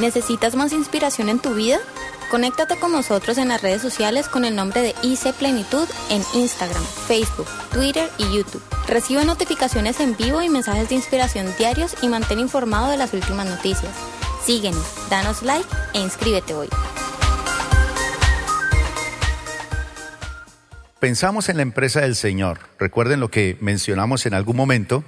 ¿Necesitas 0.00 0.56
más 0.56 0.72
inspiración 0.72 1.28
en 1.28 1.40
tu 1.40 1.52
vida? 1.52 1.78
Conéctate 2.30 2.78
con 2.78 2.90
nosotros 2.90 3.36
en 3.36 3.48
las 3.48 3.60
redes 3.60 3.82
sociales 3.82 4.28
con 4.28 4.46
el 4.46 4.56
nombre 4.56 4.80
de 4.80 4.94
IC 5.02 5.34
Plenitud 5.34 5.86
en 6.08 6.22
Instagram, 6.32 6.82
Facebook, 7.06 7.46
Twitter 7.70 8.08
y 8.16 8.22
YouTube. 8.34 8.62
Recibe 8.88 9.26
notificaciones 9.26 10.00
en 10.00 10.16
vivo 10.16 10.40
y 10.40 10.48
mensajes 10.48 10.88
de 10.88 10.94
inspiración 10.94 11.52
diarios 11.58 11.96
y 12.00 12.08
mantén 12.08 12.38
informado 12.38 12.90
de 12.90 12.96
las 12.96 13.12
últimas 13.12 13.46
noticias. 13.46 13.94
Síguenos, 14.42 14.82
danos 15.10 15.42
like 15.42 15.68
e 15.92 16.00
inscríbete 16.00 16.54
hoy. 16.54 16.68
Pensamos 20.98 21.50
en 21.50 21.58
la 21.58 21.62
empresa 21.62 22.00
del 22.00 22.16
Señor. 22.16 22.60
Recuerden 22.78 23.20
lo 23.20 23.30
que 23.30 23.58
mencionamos 23.60 24.24
en 24.24 24.32
algún 24.32 24.56
momento, 24.56 25.04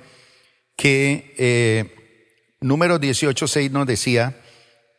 que 0.77 1.35
eh, 1.39 2.59
número 2.61 3.01
18.6 3.01 3.71
nos 3.71 3.87
decía 3.87 4.37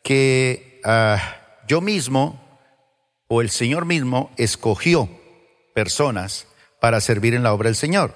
que 0.03 0.81
ah, 0.83 1.37
yo 1.67 1.81
mismo 1.81 2.39
o 3.27 3.41
el 3.41 3.49
Señor 3.49 3.85
mismo 3.85 4.31
escogió 4.37 5.09
personas 5.73 6.45
para 6.79 7.01
servir 7.01 7.33
en 7.33 7.43
la 7.43 7.53
obra 7.53 7.69
del 7.69 7.75
Señor. 7.75 8.13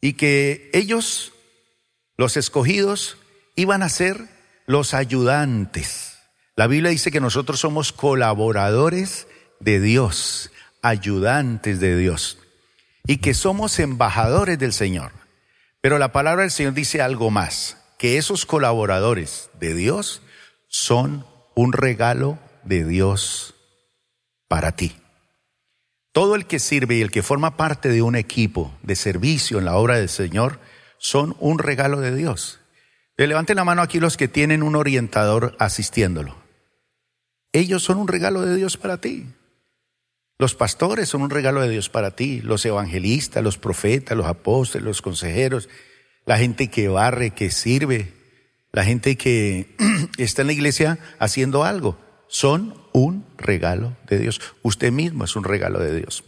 Y 0.00 0.14
que 0.14 0.70
ellos, 0.74 1.32
los 2.16 2.36
escogidos, 2.36 3.16
iban 3.56 3.82
a 3.82 3.88
ser 3.88 4.28
los 4.66 4.92
ayudantes. 4.92 6.18
La 6.56 6.66
Biblia 6.66 6.90
dice 6.90 7.10
que 7.10 7.20
nosotros 7.20 7.60
somos 7.60 7.92
colaboradores 7.92 9.28
de 9.60 9.80
Dios, 9.80 10.50
ayudantes 10.82 11.80
de 11.80 11.96
Dios, 11.96 12.38
y 13.06 13.18
que 13.18 13.32
somos 13.32 13.78
embajadores 13.78 14.58
del 14.58 14.72
Señor. 14.72 15.12
Pero 15.80 15.98
la 15.98 16.12
palabra 16.12 16.42
del 16.42 16.50
Señor 16.50 16.74
dice 16.74 17.00
algo 17.00 17.30
más 17.30 17.77
que 17.98 18.16
esos 18.16 18.46
colaboradores 18.46 19.50
de 19.58 19.74
Dios 19.74 20.22
son 20.68 21.26
un 21.54 21.72
regalo 21.72 22.38
de 22.64 22.84
Dios 22.84 23.54
para 24.46 24.72
ti. 24.72 24.96
Todo 26.12 26.36
el 26.36 26.46
que 26.46 26.60
sirve 26.60 26.96
y 26.96 27.02
el 27.02 27.10
que 27.10 27.22
forma 27.22 27.56
parte 27.56 27.88
de 27.90 28.02
un 28.02 28.16
equipo 28.16 28.72
de 28.82 28.96
servicio 28.96 29.58
en 29.58 29.64
la 29.64 29.76
obra 29.76 29.98
del 29.98 30.08
Señor 30.08 30.60
son 30.96 31.36
un 31.40 31.58
regalo 31.58 32.00
de 32.00 32.14
Dios. 32.14 32.60
levanten 33.16 33.56
la 33.56 33.64
mano 33.64 33.82
aquí 33.82 34.00
los 34.00 34.16
que 34.16 34.28
tienen 34.28 34.62
un 34.62 34.76
orientador 34.76 35.56
asistiéndolo. 35.58 36.36
Ellos 37.52 37.82
son 37.82 37.98
un 37.98 38.08
regalo 38.08 38.42
de 38.42 38.54
Dios 38.54 38.76
para 38.76 39.00
ti. 39.00 39.26
Los 40.38 40.54
pastores 40.54 41.08
son 41.08 41.22
un 41.22 41.30
regalo 41.30 41.60
de 41.60 41.68
Dios 41.68 41.88
para 41.88 42.12
ti, 42.12 42.40
los 42.42 42.64
evangelistas, 42.64 43.42
los 43.42 43.58
profetas, 43.58 44.16
los 44.16 44.26
apóstoles, 44.26 44.84
los 44.84 45.02
consejeros, 45.02 45.68
la 46.28 46.36
gente 46.36 46.68
que 46.68 46.88
barre, 46.88 47.30
que 47.30 47.50
sirve, 47.50 48.12
la 48.70 48.84
gente 48.84 49.16
que 49.16 49.74
está 50.18 50.42
en 50.42 50.48
la 50.48 50.52
iglesia 50.52 50.98
haciendo 51.18 51.64
algo. 51.64 51.98
Son 52.28 52.74
un 52.92 53.24
regalo 53.38 53.96
de 54.06 54.18
Dios. 54.18 54.38
Usted 54.62 54.92
mismo 54.92 55.24
es 55.24 55.36
un 55.36 55.44
regalo 55.44 55.78
de 55.80 55.96
Dios. 55.96 56.24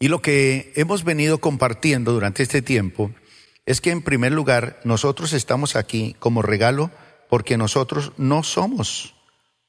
Y 0.00 0.08
lo 0.08 0.22
que 0.22 0.72
hemos 0.76 1.04
venido 1.04 1.42
compartiendo 1.42 2.12
durante 2.12 2.42
este 2.42 2.62
tiempo 2.62 3.14
es 3.66 3.82
que 3.82 3.90
en 3.90 4.00
primer 4.00 4.32
lugar 4.32 4.80
nosotros 4.82 5.34
estamos 5.34 5.76
aquí 5.76 6.16
como 6.18 6.40
regalo 6.40 6.90
porque 7.28 7.58
nosotros 7.58 8.12
no 8.16 8.44
somos 8.44 9.14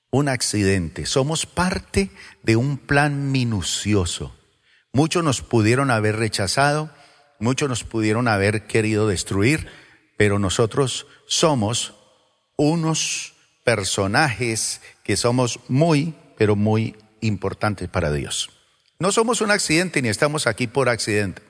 un 0.09 0.29
accidente, 0.29 1.05
somos 1.05 1.45
parte 1.45 2.11
de 2.43 2.55
un 2.55 2.77
plan 2.77 3.33
minucioso. 3.33 4.33
Muchos 4.93 5.21
nos 5.21 5.41
pudieron 5.41 5.91
haber 5.91 6.15
rechazado, 6.15 6.93
Muchos 7.39 7.69
nos 7.69 7.83
pudieron 7.83 8.27
haber 8.27 8.67
querido 8.67 9.07
destruir, 9.07 9.67
pero 10.17 10.39
nosotros 10.39 11.07
somos 11.25 11.93
unos 12.57 13.33
personajes 13.63 14.81
que 15.03 15.15
somos 15.15 15.59
muy, 15.69 16.13
pero 16.37 16.55
muy 16.55 16.95
importantes 17.21 17.87
para 17.87 18.11
Dios. 18.11 18.49
No 18.99 19.13
somos 19.13 19.39
un 19.39 19.51
accidente 19.51 20.01
ni 20.01 20.09
estamos 20.09 20.45
aquí 20.45 20.67
por 20.67 20.89
accidente. 20.89 21.41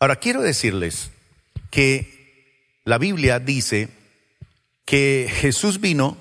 Ahora 0.00 0.16
quiero 0.16 0.42
decirles 0.42 1.12
que 1.70 2.80
la 2.84 2.98
Biblia 2.98 3.38
dice 3.38 3.88
que 4.84 5.30
Jesús 5.32 5.80
vino 5.80 6.16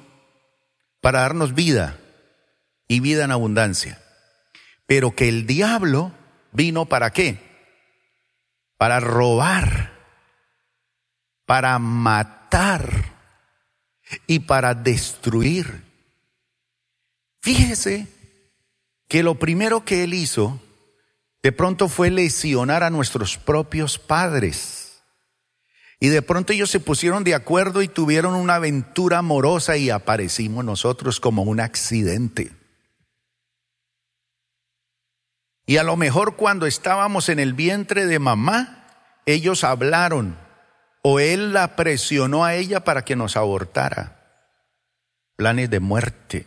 para 1.01 1.21
darnos 1.21 1.55
vida 1.55 1.99
y 2.87 2.99
vida 2.99 3.23
en 3.23 3.31
abundancia, 3.31 3.99
pero 4.85 5.15
que 5.15 5.27
el 5.27 5.47
diablo 5.47 6.11
vino 6.51 6.85
para 6.85 7.11
qué? 7.11 7.50
Para 8.81 8.99
robar, 8.99 9.91
para 11.45 11.77
matar 11.77 13.13
y 14.25 14.39
para 14.39 14.73
destruir. 14.73 15.83
Fíjese 17.41 18.07
que 19.07 19.21
lo 19.21 19.35
primero 19.35 19.85
que 19.85 20.03
él 20.03 20.15
hizo 20.15 20.59
de 21.43 21.51
pronto 21.51 21.89
fue 21.89 22.09
lesionar 22.09 22.81
a 22.81 22.89
nuestros 22.89 23.37
propios 23.37 23.99
padres. 23.99 25.03
Y 25.99 26.07
de 26.07 26.23
pronto 26.23 26.51
ellos 26.51 26.71
se 26.71 26.79
pusieron 26.79 27.23
de 27.23 27.35
acuerdo 27.35 27.83
y 27.83 27.87
tuvieron 27.87 28.33
una 28.33 28.55
aventura 28.55 29.19
amorosa 29.19 29.77
y 29.77 29.91
aparecimos 29.91 30.65
nosotros 30.65 31.19
como 31.19 31.43
un 31.43 31.59
accidente. 31.59 32.51
Y 35.71 35.77
a 35.77 35.83
lo 35.83 35.95
mejor 35.95 36.35
cuando 36.35 36.65
estábamos 36.65 37.29
en 37.29 37.39
el 37.39 37.53
vientre 37.53 38.05
de 38.05 38.19
mamá, 38.19 38.89
ellos 39.25 39.63
hablaron 39.63 40.37
o 41.01 41.21
él 41.21 41.53
la 41.53 41.77
presionó 41.77 42.43
a 42.43 42.55
ella 42.55 42.83
para 42.83 43.05
que 43.05 43.15
nos 43.15 43.37
abortara. 43.37 44.49
Planes 45.37 45.69
de 45.69 45.79
muerte. 45.79 46.45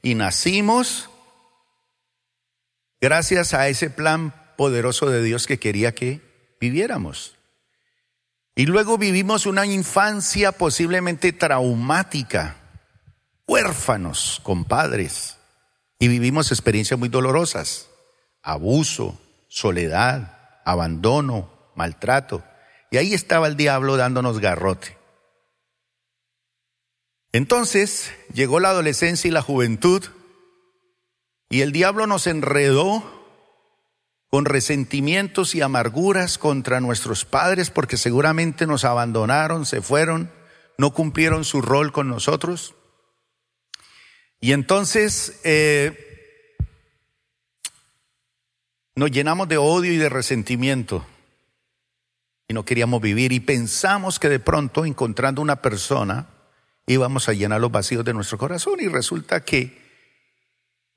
Y 0.00 0.14
nacimos 0.14 1.10
gracias 3.02 3.52
a 3.52 3.68
ese 3.68 3.90
plan 3.90 4.32
poderoso 4.56 5.10
de 5.10 5.22
Dios 5.22 5.46
que 5.46 5.58
quería 5.58 5.94
que 5.94 6.22
viviéramos. 6.62 7.36
Y 8.54 8.64
luego 8.64 8.96
vivimos 8.96 9.44
una 9.44 9.66
infancia 9.66 10.52
posiblemente 10.52 11.34
traumática, 11.34 12.56
huérfanos 13.46 14.40
con 14.42 14.64
padres 14.64 15.36
y 16.04 16.08
vivimos 16.08 16.52
experiencias 16.52 17.00
muy 17.00 17.08
dolorosas, 17.08 17.88
abuso, 18.42 19.18
soledad, 19.48 20.60
abandono, 20.66 21.50
maltrato. 21.76 22.44
Y 22.90 22.98
ahí 22.98 23.14
estaba 23.14 23.46
el 23.46 23.56
diablo 23.56 23.96
dándonos 23.96 24.38
garrote. 24.38 24.98
Entonces 27.32 28.12
llegó 28.34 28.60
la 28.60 28.68
adolescencia 28.68 29.28
y 29.28 29.30
la 29.30 29.40
juventud 29.40 30.04
y 31.48 31.62
el 31.62 31.72
diablo 31.72 32.06
nos 32.06 32.26
enredó 32.26 33.02
con 34.28 34.44
resentimientos 34.44 35.54
y 35.54 35.62
amarguras 35.62 36.36
contra 36.36 36.80
nuestros 36.80 37.24
padres 37.24 37.70
porque 37.70 37.96
seguramente 37.96 38.66
nos 38.66 38.84
abandonaron, 38.84 39.64
se 39.64 39.80
fueron, 39.80 40.30
no 40.76 40.92
cumplieron 40.92 41.46
su 41.46 41.62
rol 41.62 41.92
con 41.92 42.08
nosotros. 42.08 42.74
Y 44.44 44.52
entonces 44.52 45.40
eh, 45.42 46.54
nos 48.94 49.10
llenamos 49.10 49.48
de 49.48 49.56
odio 49.56 49.90
y 49.90 49.96
de 49.96 50.10
resentimiento. 50.10 51.06
Y 52.46 52.52
no 52.52 52.62
queríamos 52.66 53.00
vivir 53.00 53.32
y 53.32 53.40
pensamos 53.40 54.18
que 54.18 54.28
de 54.28 54.40
pronto 54.40 54.84
encontrando 54.84 55.40
una 55.40 55.62
persona 55.62 56.26
íbamos 56.86 57.26
a 57.30 57.32
llenar 57.32 57.62
los 57.62 57.72
vacíos 57.72 58.04
de 58.04 58.12
nuestro 58.12 58.36
corazón. 58.36 58.80
Y 58.80 58.88
resulta 58.88 59.42
que 59.42 59.80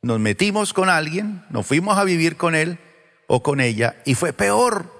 nos 0.01 0.19
metimos 0.19 0.73
con 0.73 0.89
alguien, 0.89 1.45
nos 1.49 1.65
fuimos 1.65 1.97
a 1.97 2.03
vivir 2.03 2.35
con 2.35 2.53
él 2.53 2.79
o 3.27 3.43
con 3.43 3.61
ella 3.61 4.01
y 4.03 4.15
fue 4.15 4.33
peor. 4.33 4.91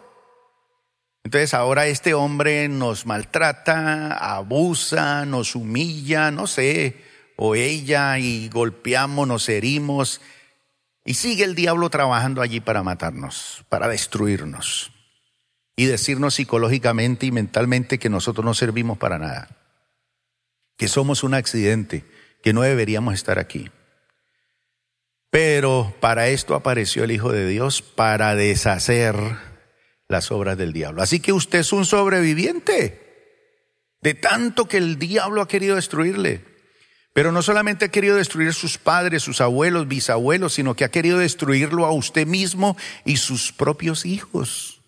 Entonces 1.26 1.54
ahora 1.54 1.88
este 1.88 2.14
hombre 2.14 2.70
nos 2.70 3.06
maltrata, 3.06 4.14
abusa, 4.14 5.26
nos 5.26 5.54
humilla, 5.54 6.32
no 6.32 6.48
sé, 6.48 7.07
o 7.38 7.56
ella 7.56 8.20
y 8.20 8.50
golpeamos, 8.50 9.28
nos 9.28 9.48
herimos 9.48 10.20
y 11.06 11.14
sigue 11.14 11.46
el 11.46 11.56
diablo 11.56 11.90
trabajando 11.90 12.42
allí 12.42 12.60
para 12.60 12.84
matarnos, 12.84 13.64
para 13.70 13.88
destruirnos 13.88 14.92
y 15.78 15.86
decirnos 15.86 16.34
psicológicamente 16.34 17.28
y 17.28 17.32
mentalmente 17.32 18.00
que 18.00 18.10
nosotros 18.10 18.44
no 18.44 18.54
servimos 18.54 18.98
para 18.98 19.20
nada, 19.20 19.48
que 20.76 20.90
somos 20.90 21.24
un 21.24 21.36
accidente, 21.36 22.04
que 22.44 22.52
no 22.52 22.62
deberíamos 22.64 23.14
estar 23.14 23.40
aquí. 23.40 23.72
Pero 25.30 25.96
para 26.00 26.30
esto 26.30 26.56
apareció 26.56 27.04
el 27.04 27.12
Hijo 27.12 27.32
de 27.32 27.48
Dios, 27.48 27.82
para 27.84 28.36
deshacer 28.36 29.16
las 30.08 30.32
obras 30.32 30.58
del 30.58 30.74
diablo. 30.74 31.02
Así 31.02 31.20
que 31.20 31.34
usted 31.34 31.60
es 31.60 31.72
un 31.72 31.86
sobreviviente 31.86 33.08
de 34.02 34.14
tanto 34.14 34.68
que 34.68 34.78
el 34.78 34.98
diablo 34.98 35.42
ha 35.42 35.48
querido 35.48 35.76
destruirle. 35.76 36.44
Pero 37.18 37.32
no 37.32 37.42
solamente 37.42 37.86
ha 37.86 37.90
querido 37.90 38.16
destruir 38.16 38.54
sus 38.54 38.78
padres, 38.78 39.24
sus 39.24 39.42
abuelos, 39.42 39.88
bisabuelos, 39.88 40.54
sino 40.54 40.76
que 40.76 40.86
ha 40.86 40.92
querido 40.92 41.18
destruirlo 41.18 41.88
a 41.88 41.92
usted 41.92 42.28
mismo 42.28 42.78
y 43.06 43.18
sus 43.18 43.52
propios 43.52 44.06
hijos. 44.06 44.82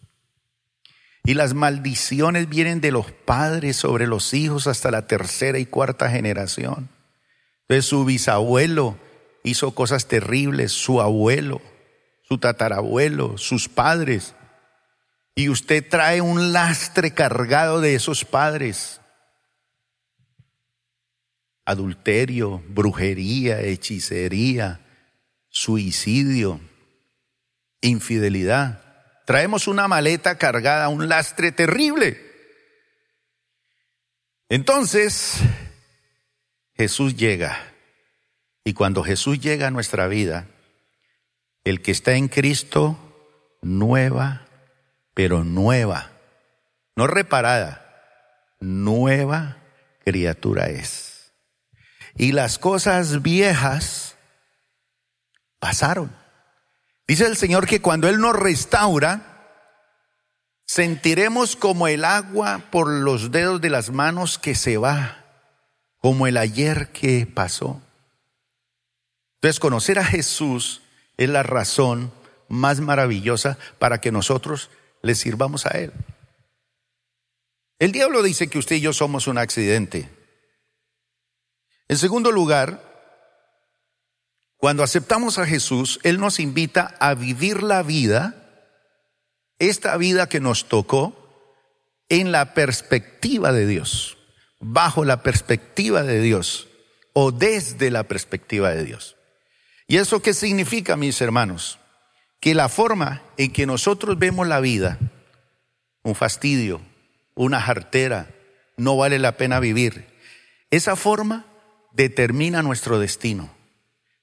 Y 1.24 1.34
las 1.34 1.56
maldiciones 1.56 2.48
vienen 2.48 2.82
de 2.82 2.92
los 2.92 3.12
padres 3.12 3.78
sobre 3.78 4.06
los 4.06 4.36
hijos 4.36 4.68
hasta 4.68 4.92
la 4.92 5.08
tercera 5.08 5.58
y 5.58 5.66
cuarta 5.66 6.12
generación. 6.12 6.90
Entonces 7.62 7.86
su 7.86 8.06
bisabuelo 8.06 8.96
hizo 9.44 9.72
cosas 9.72 10.06
terribles, 10.08 10.72
su 10.72 11.02
abuelo, 11.02 11.64
su 12.28 12.38
tatarabuelo, 12.38 13.40
sus 13.40 13.68
padres. 13.68 14.36
Y 15.34 15.50
usted 15.50 15.84
trae 15.90 16.22
un 16.22 16.54
lastre 16.54 17.12
cargado 17.12 17.82
de 17.82 17.96
esos 17.96 18.24
padres. 18.24 18.99
Adulterio, 21.70 22.64
brujería, 22.68 23.62
hechicería, 23.62 24.80
suicidio, 25.50 26.60
infidelidad. 27.82 28.82
Traemos 29.28 29.68
una 29.68 29.88
maleta 29.88 30.40
cargada, 30.40 30.90
un 30.90 31.08
lastre 31.08 31.52
terrible. 31.52 32.20
Entonces, 34.50 35.36
Jesús 36.76 37.16
llega. 37.16 37.72
Y 38.64 38.74
cuando 38.74 39.04
Jesús 39.04 39.40
llega 39.40 39.68
a 39.68 39.72
nuestra 39.72 40.08
vida, 40.08 40.48
el 41.66 41.84
que 41.84 41.92
está 41.92 42.14
en 42.14 42.30
Cristo, 42.30 42.98
nueva, 43.62 44.48
pero 45.14 45.44
nueva, 45.44 46.10
no 46.96 47.06
reparada, 47.06 48.58
nueva 48.60 49.58
criatura 50.04 50.70
es. 50.70 51.09
Y 52.20 52.34
las 52.34 52.60
cosas 52.60 53.22
viejas 53.22 54.18
pasaron. 55.58 56.14
Dice 57.08 57.26
el 57.26 57.38
Señor 57.38 57.66
que 57.66 57.82
cuando 57.82 58.10
Él 58.10 58.20
nos 58.20 58.36
restaura, 58.36 59.56
sentiremos 60.66 61.56
como 61.56 61.88
el 61.88 62.04
agua 62.04 62.66
por 62.72 62.90
los 62.90 63.32
dedos 63.32 63.62
de 63.62 63.70
las 63.70 63.92
manos 63.92 64.38
que 64.38 64.54
se 64.54 64.76
va, 64.76 65.24
como 66.00 66.28
el 66.28 66.36
ayer 66.36 66.90
que 66.92 67.26
pasó. 67.26 67.82
Entonces, 69.36 69.62
conocer 69.62 69.98
a 69.98 70.04
Jesús 70.04 70.82
es 71.16 71.30
la 71.30 71.44
razón 71.44 72.12
más 72.50 72.82
maravillosa 72.82 73.58
para 73.80 74.02
que 74.02 74.12
nosotros 74.12 74.70
le 75.02 75.16
sirvamos 75.16 75.66
a 75.66 75.70
Él. 75.70 75.94
El 77.80 77.94
diablo 77.94 78.22
dice 78.24 78.50
que 78.50 78.60
usted 78.60 78.76
y 78.76 78.82
yo 78.82 78.92
somos 78.92 79.28
un 79.28 79.38
accidente. 79.38 80.19
En 81.90 81.98
segundo 81.98 82.32
lugar, 82.32 82.84
cuando 84.58 84.84
aceptamos 84.84 85.40
a 85.40 85.48
Jesús, 85.48 86.00
Él 86.04 86.20
nos 86.20 86.40
invita 86.40 86.96
a 87.00 87.16
vivir 87.16 87.64
la 87.64 87.82
vida, 87.82 88.36
esta 89.58 89.98
vida 89.98 90.30
que 90.30 90.40
nos 90.40 90.70
tocó, 90.70 91.16
en 92.08 92.32
la 92.32 92.54
perspectiva 92.54 93.52
de 93.52 93.66
Dios, 93.66 94.18
bajo 94.60 95.04
la 95.04 95.24
perspectiva 95.24 96.04
de 96.04 96.22
Dios 96.22 96.68
o 97.14 97.32
desde 97.32 97.90
la 97.90 98.04
perspectiva 98.04 98.70
de 98.70 98.84
Dios. 98.84 99.16
¿Y 99.88 99.98
eso 99.98 100.22
qué 100.22 100.36
significa, 100.36 100.96
mis 100.96 101.20
hermanos? 101.22 101.80
Que 102.40 102.54
la 102.54 102.70
forma 102.70 103.24
en 103.38 103.52
que 103.52 103.66
nosotros 103.66 104.20
vemos 104.20 104.48
la 104.48 104.60
vida, 104.60 105.00
un 106.04 106.14
fastidio, 106.14 106.82
una 107.34 107.60
jartera, 107.60 108.30
no 108.78 108.96
vale 108.96 109.18
la 109.18 109.38
pena 109.38 109.60
vivir, 109.60 110.08
esa 110.70 110.96
forma 110.96 111.46
determina 111.92 112.62
nuestro 112.62 113.00
destino. 113.00 113.50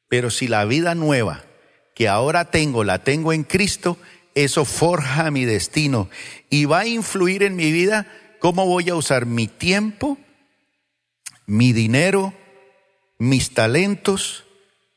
Pero 0.09 0.31
si 0.31 0.49
la 0.49 0.65
vida 0.65 0.95
nueva 0.95 1.45
que 1.95 2.09
ahora 2.09 2.51
tengo 2.51 2.85
la 2.85 3.03
tengo 3.03 3.33
en 3.33 3.45
Cristo, 3.45 3.99
eso 4.35 4.65
forja 4.65 5.31
mi 5.31 5.45
destino 5.45 6.09
y 6.51 6.67
va 6.67 6.81
a 6.81 6.87
influir 6.87 7.43
en 7.43 7.57
mi 7.57 7.73
vida 7.73 8.07
cómo 8.39 8.67
voy 8.67 8.91
a 8.91 8.95
usar 8.95 9.27
mi 9.27 9.49
tiempo, 9.49 10.19
mi 11.47 11.73
dinero, 11.73 12.35
mis 13.19 13.55
talentos, 13.55 14.45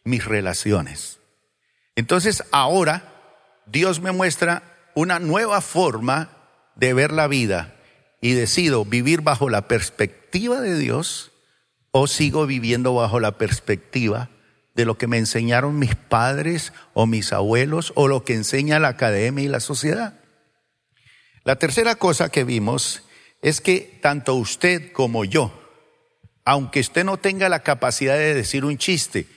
mis 0.03 0.25
relaciones. 0.25 1.19
Entonces 1.95 2.43
ahora 2.51 3.13
Dios 3.65 4.01
me 4.01 4.11
muestra 4.11 4.63
una 4.93 5.19
nueva 5.19 5.61
forma 5.61 6.29
de 6.75 6.93
ver 6.93 7.11
la 7.11 7.27
vida 7.27 7.75
y 8.21 8.33
decido 8.33 8.83
vivir 8.83 9.21
bajo 9.21 9.49
la 9.49 9.67
perspectiva 9.67 10.59
de 10.59 10.77
Dios 10.77 11.28
o 11.91 12.07
sigo 12.07 12.45
viviendo 12.45 12.93
bajo 12.93 13.19
la 13.19 13.37
perspectiva 13.37 14.29
de 14.75 14.85
lo 14.85 14.97
que 14.97 15.07
me 15.07 15.17
enseñaron 15.17 15.79
mis 15.79 15.95
padres 15.95 16.73
o 16.93 17.05
mis 17.05 17.33
abuelos 17.33 17.91
o 17.95 18.07
lo 18.07 18.23
que 18.23 18.33
enseña 18.33 18.79
la 18.79 18.89
academia 18.89 19.43
y 19.43 19.47
la 19.47 19.59
sociedad. 19.59 20.19
La 21.43 21.57
tercera 21.57 21.95
cosa 21.95 22.29
que 22.29 22.43
vimos 22.43 23.03
es 23.41 23.61
que 23.61 23.99
tanto 24.01 24.35
usted 24.35 24.91
como 24.91 25.25
yo, 25.25 25.51
aunque 26.45 26.79
usted 26.79 27.03
no 27.03 27.17
tenga 27.17 27.49
la 27.49 27.63
capacidad 27.63 28.15
de 28.15 28.33
decir 28.33 28.65
un 28.65 28.77
chiste, 28.77 29.27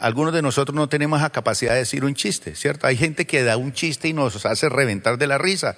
algunos 0.00 0.34
de 0.34 0.42
nosotros 0.42 0.74
no 0.74 0.88
tenemos 0.88 1.20
la 1.20 1.30
capacidad 1.30 1.72
de 1.72 1.78
decir 1.78 2.04
un 2.04 2.14
chiste, 2.14 2.54
¿cierto? 2.54 2.86
Hay 2.86 2.96
gente 2.96 3.26
que 3.26 3.42
da 3.42 3.56
un 3.56 3.72
chiste 3.72 4.08
y 4.08 4.12
nos 4.12 4.44
hace 4.44 4.68
reventar 4.68 5.16
de 5.16 5.26
la 5.26 5.38
risa, 5.38 5.76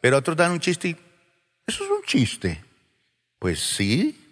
pero 0.00 0.18
otros 0.18 0.36
dan 0.36 0.52
un 0.52 0.60
chiste 0.60 0.88
y, 0.88 0.96
eso 1.66 1.84
es 1.84 1.90
un 1.90 2.02
chiste. 2.04 2.62
Pues 3.38 3.60
sí. 3.60 4.29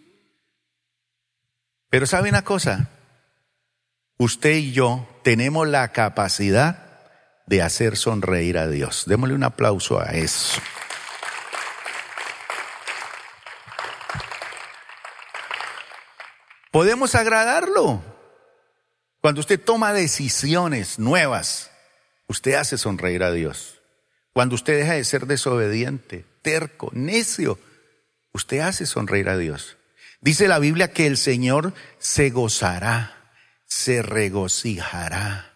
Pero 1.90 2.06
¿sabe 2.06 2.28
una 2.28 2.42
cosa? 2.42 2.90
usted 4.18 4.56
y 4.56 4.72
yo 4.72 5.08
tenemos 5.22 5.66
la 5.68 5.92
capacidad 5.92 6.84
de 7.46 7.62
hacer 7.62 7.96
sonreír 7.96 8.58
a 8.58 8.68
Dios. 8.68 9.04
Démosle 9.06 9.34
un 9.34 9.44
aplauso 9.44 10.00
a 10.00 10.06
eso. 10.06 10.60
Podemos 16.70 17.14
agradarlo. 17.14 18.02
Cuando 19.20 19.40
usted 19.40 19.58
toma 19.58 19.92
decisiones 19.92 20.98
nuevas, 20.98 21.70
usted 22.26 22.54
hace 22.54 22.76
sonreír 22.76 23.22
a 23.22 23.32
Dios. 23.32 23.80
Cuando 24.32 24.54
usted 24.54 24.78
deja 24.78 24.92
de 24.92 25.04
ser 25.04 25.26
desobediente, 25.26 26.24
terco, 26.42 26.90
necio, 26.92 27.58
usted 28.32 28.60
hace 28.60 28.84
sonreír 28.84 29.28
a 29.28 29.38
Dios. 29.38 29.77
Dice 30.20 30.48
la 30.48 30.58
Biblia 30.58 30.92
que 30.92 31.06
el 31.06 31.16
Señor 31.16 31.74
se 31.98 32.30
gozará 32.30 33.18
se 33.68 34.02
regocijará, 34.02 35.54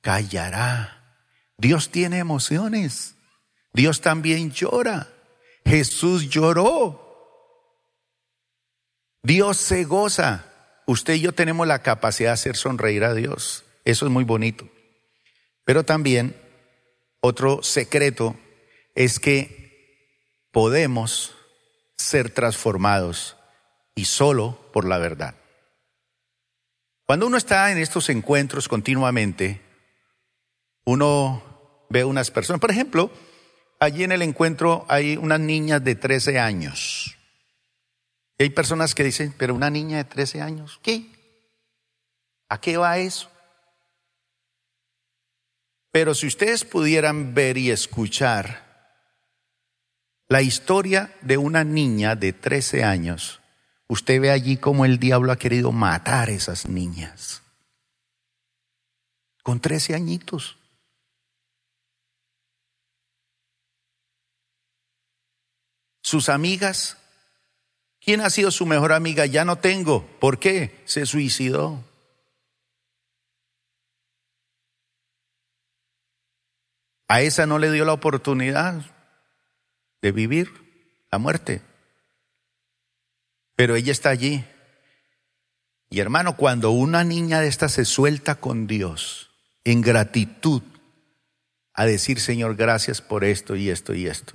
callará. 0.00 1.18
Dios 1.58 1.90
tiene 1.90 2.18
emociones. 2.18 3.16
Dios 3.72 4.00
también 4.00 4.52
llora. 4.52 5.08
Jesús 5.66 6.30
lloró. 6.30 7.06
Dios 9.22 9.58
se 9.58 9.84
goza. 9.84 10.46
Usted 10.86 11.14
y 11.14 11.20
yo 11.20 11.32
tenemos 11.32 11.66
la 11.66 11.80
capacidad 11.80 12.30
de 12.30 12.34
hacer 12.34 12.56
sonreír 12.56 13.04
a 13.04 13.14
Dios. 13.14 13.64
Eso 13.84 14.06
es 14.06 14.12
muy 14.12 14.24
bonito. 14.24 14.68
Pero 15.64 15.84
también 15.84 16.34
otro 17.20 17.62
secreto 17.62 18.36
es 18.94 19.18
que 19.18 20.46
podemos 20.52 21.34
ser 21.96 22.30
transformados 22.30 23.36
y 23.94 24.04
solo 24.04 24.70
por 24.72 24.86
la 24.86 24.98
verdad. 24.98 25.34
Cuando 27.06 27.26
uno 27.26 27.36
está 27.36 27.72
en 27.72 27.78
estos 27.78 28.08
encuentros 28.08 28.68
continuamente, 28.68 29.60
uno 30.84 31.86
ve 31.90 32.04
unas 32.04 32.30
personas, 32.30 32.60
por 32.60 32.70
ejemplo, 32.70 33.10
allí 33.80 34.04
en 34.04 34.12
el 34.12 34.22
encuentro 34.22 34.86
hay 34.88 35.16
unas 35.16 35.40
niñas 35.40 35.82
de 35.82 35.96
13 35.96 36.38
años. 36.38 37.16
Y 38.38 38.44
hay 38.44 38.50
personas 38.50 38.94
que 38.94 39.04
dicen, 39.04 39.34
pero 39.36 39.54
una 39.54 39.70
niña 39.70 39.98
de 39.98 40.04
13 40.04 40.40
años, 40.40 40.78
¿qué? 40.82 41.10
¿A 42.48 42.60
qué 42.60 42.76
va 42.76 42.98
eso? 42.98 43.30
Pero 45.92 46.14
si 46.14 46.26
ustedes 46.26 46.64
pudieran 46.64 47.34
ver 47.34 47.58
y 47.58 47.70
escuchar 47.70 48.70
la 50.28 50.42
historia 50.42 51.12
de 51.22 51.36
una 51.36 51.64
niña 51.64 52.14
de 52.14 52.32
13 52.32 52.84
años, 52.84 53.39
Usted 53.90 54.20
ve 54.20 54.30
allí 54.30 54.56
cómo 54.56 54.84
el 54.84 55.00
diablo 55.00 55.32
ha 55.32 55.36
querido 55.36 55.72
matar 55.72 56.28
a 56.28 56.32
esas 56.32 56.68
niñas. 56.68 57.42
Con 59.42 59.58
13 59.58 59.96
añitos. 59.96 60.56
Sus 66.02 66.28
amigas. 66.28 66.98
¿Quién 68.00 68.20
ha 68.20 68.30
sido 68.30 68.52
su 68.52 68.64
mejor 68.64 68.92
amiga? 68.92 69.26
Ya 69.26 69.44
no 69.44 69.58
tengo. 69.58 70.06
¿Por 70.20 70.38
qué? 70.38 70.84
Se 70.84 71.04
suicidó. 71.04 71.84
A 77.08 77.22
esa 77.22 77.44
no 77.44 77.58
le 77.58 77.72
dio 77.72 77.84
la 77.84 77.92
oportunidad 77.92 78.84
de 80.00 80.12
vivir 80.12 81.02
la 81.10 81.18
muerte 81.18 81.69
pero 83.60 83.76
ella 83.76 83.92
está 83.92 84.08
allí. 84.08 84.42
Y 85.90 86.00
hermano, 86.00 86.34
cuando 86.38 86.70
una 86.70 87.04
niña 87.04 87.42
de 87.42 87.48
esta 87.48 87.68
se 87.68 87.84
suelta 87.84 88.36
con 88.36 88.66
Dios 88.66 89.32
en 89.64 89.82
gratitud 89.82 90.62
a 91.74 91.84
decir, 91.84 92.20
Señor, 92.20 92.56
gracias 92.56 93.02
por 93.02 93.22
esto 93.22 93.56
y 93.56 93.68
esto 93.68 93.92
y 93.92 94.06
esto, 94.06 94.32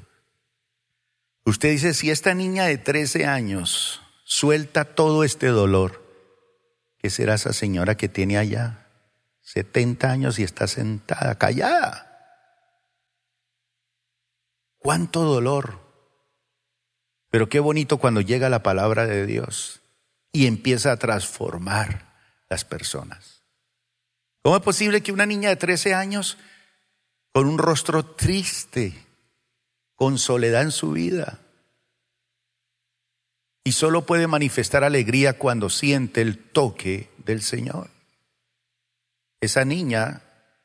Usted 1.44 1.72
dice, 1.72 1.96
si 1.96 2.12
esta 2.12 2.36
niña 2.36 2.66
de 2.66 2.78
13 2.78 3.26
años 3.26 4.00
suelta 4.26 4.86
todo 4.86 5.24
este 5.24 5.48
dolor, 5.48 6.04
¿qué 7.00 7.10
será 7.10 7.34
esa 7.34 7.52
señora 7.52 7.98
que 7.98 8.10
tiene 8.10 8.38
allá 8.38 8.90
70 9.42 10.08
años 10.08 10.38
y 10.38 10.44
está 10.44 10.68
sentada, 10.68 11.36
callada? 11.40 12.46
¿Cuánto 14.78 15.24
dolor? 15.24 15.85
Pero 17.36 17.50
qué 17.50 17.60
bonito 17.60 17.98
cuando 17.98 18.22
llega 18.22 18.48
la 18.48 18.64
palabra 18.64 19.06
de 19.06 19.26
Dios 19.26 19.82
y 20.32 20.48
empieza 20.48 20.94
a 20.94 20.96
transformar 20.96 22.16
las 22.48 22.64
personas. 22.64 23.42
¿Cómo 24.42 24.56
es 24.56 24.62
posible 24.62 25.04
que 25.04 25.12
una 25.12 25.26
niña 25.26 25.50
de 25.50 25.58
13 25.58 25.94
años 25.94 26.38
con 27.34 27.46
un 27.48 27.58
rostro 27.58 28.06
triste, 28.06 28.94
con 29.96 30.18
soledad 30.18 30.62
en 30.62 30.72
su 30.72 30.92
vida, 30.92 31.40
y 33.66 33.74
solo 33.74 34.06
puede 34.06 34.28
manifestar 34.28 34.86
alegría 34.86 35.38
cuando 35.38 35.70
siente 35.70 36.22
el 36.22 36.38
toque 36.38 37.10
del 37.18 37.42
Señor. 37.42 37.90
Esa 39.42 39.66
niña, 39.66 40.22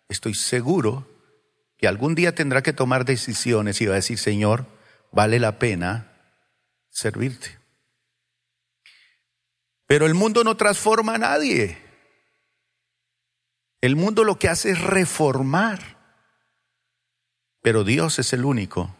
estoy 0.09 0.35
seguro, 0.35 1.09
que 1.77 1.89
algún 1.89 2.15
día 2.15 2.37
tendrá 2.37 2.63
que 2.63 2.73
tomar 2.73 3.05
decisiones 3.05 3.81
y 3.81 3.87
va 3.87 3.95
a 3.95 3.97
decir, 3.97 4.19
Señor, 4.19 4.67
vale 5.11 5.41
la 5.41 5.59
pena 5.59 6.10
servirte. 6.91 7.59
Pero 9.87 10.07
el 10.07 10.15
mundo 10.15 10.45
no 10.45 10.57
transforma 10.57 11.15
a 11.15 11.19
nadie. 11.19 11.79
El 13.81 13.97
mundo 13.97 14.25
lo 14.25 14.39
que 14.39 14.49
hace 14.49 14.71
es 14.71 14.81
reformar. 14.81 15.99
Pero 17.63 17.85
Dios 17.85 18.19
es 18.19 18.33
el 18.33 18.45
único 18.45 18.95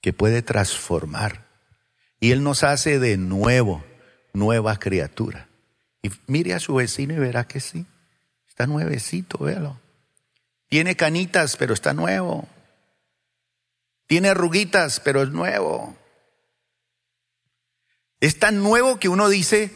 que 0.00 0.12
puede 0.12 0.42
transformar. 0.42 1.46
Y 2.20 2.32
Él 2.32 2.42
nos 2.42 2.62
hace 2.62 2.98
de 2.98 3.16
nuevo, 3.16 3.84
nueva 4.32 4.78
criatura. 4.78 5.48
Y 6.02 6.10
mire 6.26 6.54
a 6.54 6.60
su 6.60 6.74
vecino 6.74 7.14
y 7.14 7.18
verá 7.18 7.48
que 7.48 7.60
sí. 7.60 7.86
Está 8.46 8.66
nuevecito, 8.66 9.38
véalo. 9.38 9.80
Tiene 10.68 10.96
canitas, 10.96 11.56
pero 11.56 11.74
está 11.74 11.92
nuevo. 11.92 12.48
Tiene 14.06 14.28
arruguitas, 14.28 15.00
pero 15.00 15.22
es 15.22 15.30
nuevo. 15.30 15.96
Es 18.24 18.38
tan 18.38 18.62
nuevo 18.62 18.98
que 18.98 19.10
uno 19.10 19.28
dice, 19.28 19.70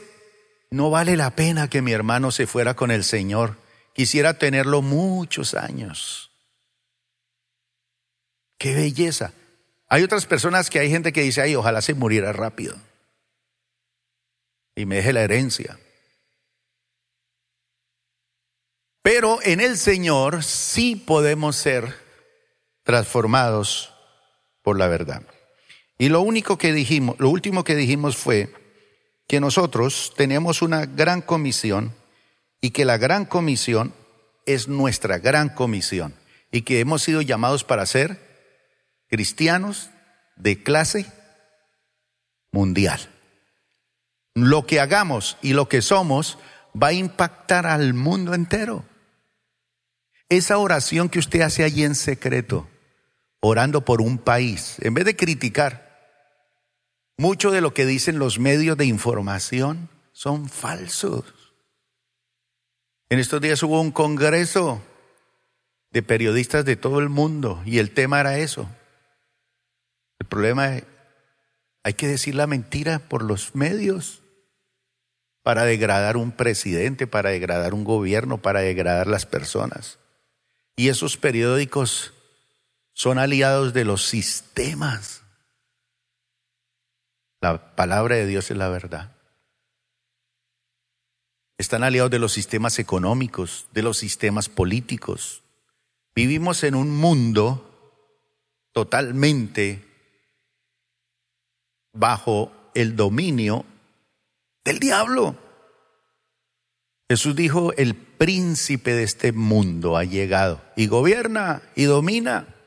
no 0.70 0.88
vale 0.88 1.18
la 1.18 1.36
pena 1.36 1.68
que 1.68 1.82
mi 1.82 1.92
hermano 1.92 2.30
se 2.30 2.46
fuera 2.46 2.72
con 2.72 2.90
el 2.90 3.04
Señor. 3.04 3.58
Quisiera 3.92 4.38
tenerlo 4.38 4.80
muchos 4.80 5.52
años. 5.52 6.30
Qué 8.56 8.74
belleza. 8.74 9.34
Hay 9.90 10.02
otras 10.02 10.24
personas 10.24 10.70
que 10.70 10.78
hay 10.78 10.88
gente 10.88 11.12
que 11.12 11.20
dice, 11.20 11.42
ay, 11.42 11.56
ojalá 11.56 11.82
se 11.82 11.92
muriera 11.92 12.32
rápido 12.32 12.74
y 14.74 14.86
me 14.86 14.96
deje 14.96 15.12
la 15.12 15.24
herencia. 15.24 15.78
Pero 19.02 19.40
en 19.42 19.60
el 19.60 19.76
Señor 19.76 20.42
sí 20.42 20.96
podemos 20.96 21.54
ser 21.54 21.94
transformados 22.82 23.92
por 24.62 24.78
la 24.78 24.88
verdad. 24.88 25.22
Y 25.98 26.08
lo 26.08 26.20
único 26.20 26.56
que 26.56 26.72
dijimos, 26.72 27.16
lo 27.18 27.28
último 27.28 27.64
que 27.64 27.74
dijimos 27.74 28.16
fue 28.16 28.54
que 29.26 29.40
nosotros 29.40 30.14
tenemos 30.16 30.62
una 30.62 30.86
gran 30.86 31.20
comisión 31.20 31.92
y 32.60 32.70
que 32.70 32.84
la 32.84 32.98
gran 32.98 33.24
comisión 33.24 33.92
es 34.46 34.68
nuestra 34.68 35.18
gran 35.18 35.48
comisión 35.48 36.14
y 36.50 36.62
que 36.62 36.80
hemos 36.80 37.02
sido 37.02 37.20
llamados 37.20 37.64
para 37.64 37.84
ser 37.84 38.26
cristianos 39.08 39.90
de 40.36 40.62
clase 40.62 41.12
mundial. 42.52 43.00
Lo 44.34 44.66
que 44.66 44.80
hagamos 44.80 45.36
y 45.42 45.52
lo 45.52 45.68
que 45.68 45.82
somos 45.82 46.38
va 46.80 46.88
a 46.88 46.92
impactar 46.92 47.66
al 47.66 47.92
mundo 47.92 48.34
entero. 48.34 48.84
Esa 50.28 50.58
oración 50.58 51.08
que 51.08 51.18
usted 51.18 51.40
hace 51.40 51.64
allí 51.64 51.82
en 51.82 51.94
secreto, 51.94 52.68
orando 53.40 53.84
por 53.84 54.00
un 54.00 54.18
país, 54.18 54.76
en 54.80 54.94
vez 54.94 55.04
de 55.04 55.16
criticar, 55.16 55.87
mucho 57.18 57.50
de 57.50 57.60
lo 57.60 57.74
que 57.74 57.84
dicen 57.84 58.18
los 58.18 58.38
medios 58.38 58.76
de 58.78 58.86
información 58.86 59.90
son 60.12 60.48
falsos. 60.48 61.24
En 63.10 63.18
estos 63.18 63.40
días 63.40 63.62
hubo 63.62 63.80
un 63.80 63.90
congreso 63.90 64.80
de 65.90 66.02
periodistas 66.02 66.64
de 66.64 66.76
todo 66.76 67.00
el 67.00 67.08
mundo 67.08 67.62
y 67.66 67.78
el 67.78 67.90
tema 67.90 68.20
era 68.20 68.38
eso, 68.38 68.68
el 70.18 70.26
problema 70.26 70.76
es, 70.76 70.84
hay 71.82 71.94
que 71.94 72.08
decir 72.08 72.34
la 72.34 72.46
mentira 72.46 72.98
por 72.98 73.22
los 73.22 73.54
medios 73.54 74.22
para 75.42 75.64
degradar 75.64 76.16
un 76.16 76.32
presidente, 76.32 77.06
para 77.06 77.30
degradar 77.30 77.72
un 77.72 77.84
gobierno, 77.84 78.38
para 78.38 78.60
degradar 78.60 79.06
las 79.06 79.24
personas. 79.24 79.98
Y 80.76 80.88
esos 80.88 81.16
periódicos 81.16 82.12
son 82.92 83.18
aliados 83.18 83.72
de 83.72 83.84
los 83.84 84.06
sistemas. 84.06 85.22
La 87.40 87.76
palabra 87.76 88.16
de 88.16 88.26
Dios 88.26 88.50
es 88.50 88.56
la 88.56 88.68
verdad. 88.68 89.16
Están 91.58 91.82
aliados 91.82 92.10
de 92.10 92.18
los 92.18 92.32
sistemas 92.32 92.78
económicos, 92.78 93.66
de 93.72 93.82
los 93.82 93.98
sistemas 93.98 94.48
políticos. 94.48 95.42
Vivimos 96.14 96.64
en 96.64 96.74
un 96.74 96.90
mundo 96.96 97.64
totalmente 98.72 99.84
bajo 101.92 102.52
el 102.74 102.96
dominio 102.96 103.64
del 104.64 104.78
diablo. 104.78 105.36
Jesús 107.08 107.34
dijo, 107.34 107.72
el 107.72 107.94
príncipe 107.94 108.94
de 108.94 109.02
este 109.02 109.32
mundo 109.32 109.96
ha 109.96 110.04
llegado 110.04 110.60
y 110.76 110.86
gobierna 110.86 111.62
y 111.74 111.84
domina. 111.84 112.57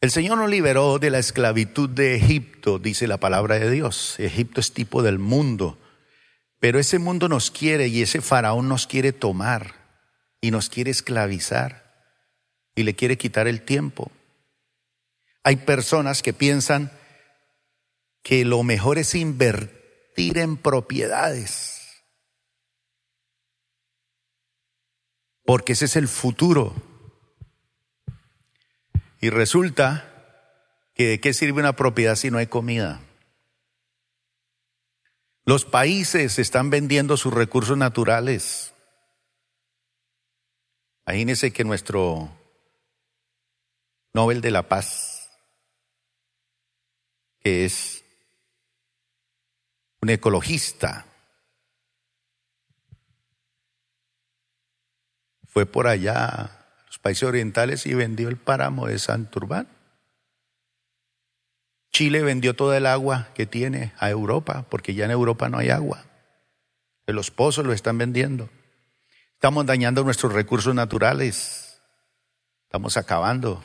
El 0.00 0.12
Señor 0.12 0.38
nos 0.38 0.48
liberó 0.48 1.00
de 1.00 1.10
la 1.10 1.18
esclavitud 1.18 1.88
de 1.88 2.14
Egipto, 2.14 2.78
dice 2.78 3.08
la 3.08 3.18
palabra 3.18 3.58
de 3.58 3.68
Dios. 3.68 4.14
Egipto 4.20 4.60
es 4.60 4.72
tipo 4.72 5.02
del 5.02 5.18
mundo, 5.18 5.76
pero 6.60 6.78
ese 6.78 7.00
mundo 7.00 7.28
nos 7.28 7.50
quiere 7.50 7.88
y 7.88 8.02
ese 8.02 8.20
faraón 8.20 8.68
nos 8.68 8.86
quiere 8.86 9.12
tomar 9.12 9.74
y 10.40 10.52
nos 10.52 10.68
quiere 10.68 10.92
esclavizar 10.92 11.88
y 12.76 12.84
le 12.84 12.94
quiere 12.94 13.18
quitar 13.18 13.48
el 13.48 13.62
tiempo. 13.62 14.12
Hay 15.42 15.56
personas 15.56 16.22
que 16.22 16.32
piensan 16.32 16.92
que 18.22 18.44
lo 18.44 18.62
mejor 18.62 18.98
es 18.98 19.16
invertir 19.16 20.38
en 20.38 20.56
propiedades, 20.56 22.04
porque 25.44 25.72
ese 25.72 25.86
es 25.86 25.96
el 25.96 26.06
futuro. 26.06 26.87
Y 29.20 29.30
resulta 29.30 30.12
que 30.94 31.06
de 31.08 31.20
qué 31.20 31.32
sirve 31.32 31.60
una 31.60 31.74
propiedad 31.74 32.16
si 32.16 32.30
no 32.30 32.38
hay 32.38 32.46
comida. 32.46 33.00
Los 35.44 35.64
países 35.64 36.38
están 36.38 36.70
vendiendo 36.70 37.16
sus 37.16 37.32
recursos 37.32 37.76
naturales. 37.76 38.74
Imagínense 41.06 41.52
que 41.52 41.64
nuestro 41.64 42.30
Nobel 44.12 44.40
de 44.40 44.50
la 44.50 44.68
Paz 44.68 45.18
que 47.40 47.64
es 47.64 48.04
un 50.00 50.10
ecologista. 50.10 51.06
Fue 55.46 55.66
por 55.66 55.86
allá 55.86 56.57
países 57.02 57.24
orientales 57.24 57.86
y 57.86 57.94
vendió 57.94 58.28
el 58.28 58.36
páramo 58.36 58.86
de 58.86 58.98
Santurbán. 58.98 59.68
Chile 61.90 62.22
vendió 62.22 62.54
toda 62.54 62.76
el 62.76 62.86
agua 62.86 63.28
que 63.34 63.46
tiene 63.46 63.92
a 63.98 64.10
Europa, 64.10 64.66
porque 64.68 64.94
ya 64.94 65.04
en 65.04 65.10
Europa 65.10 65.48
no 65.48 65.58
hay 65.58 65.70
agua. 65.70 66.04
Los 67.06 67.30
pozos 67.30 67.64
lo 67.64 67.72
están 67.72 67.96
vendiendo. 67.98 68.50
Estamos 69.32 69.64
dañando 69.66 70.04
nuestros 70.04 70.32
recursos 70.32 70.74
naturales. 70.74 71.80
Estamos 72.64 72.96
acabando 72.96 73.64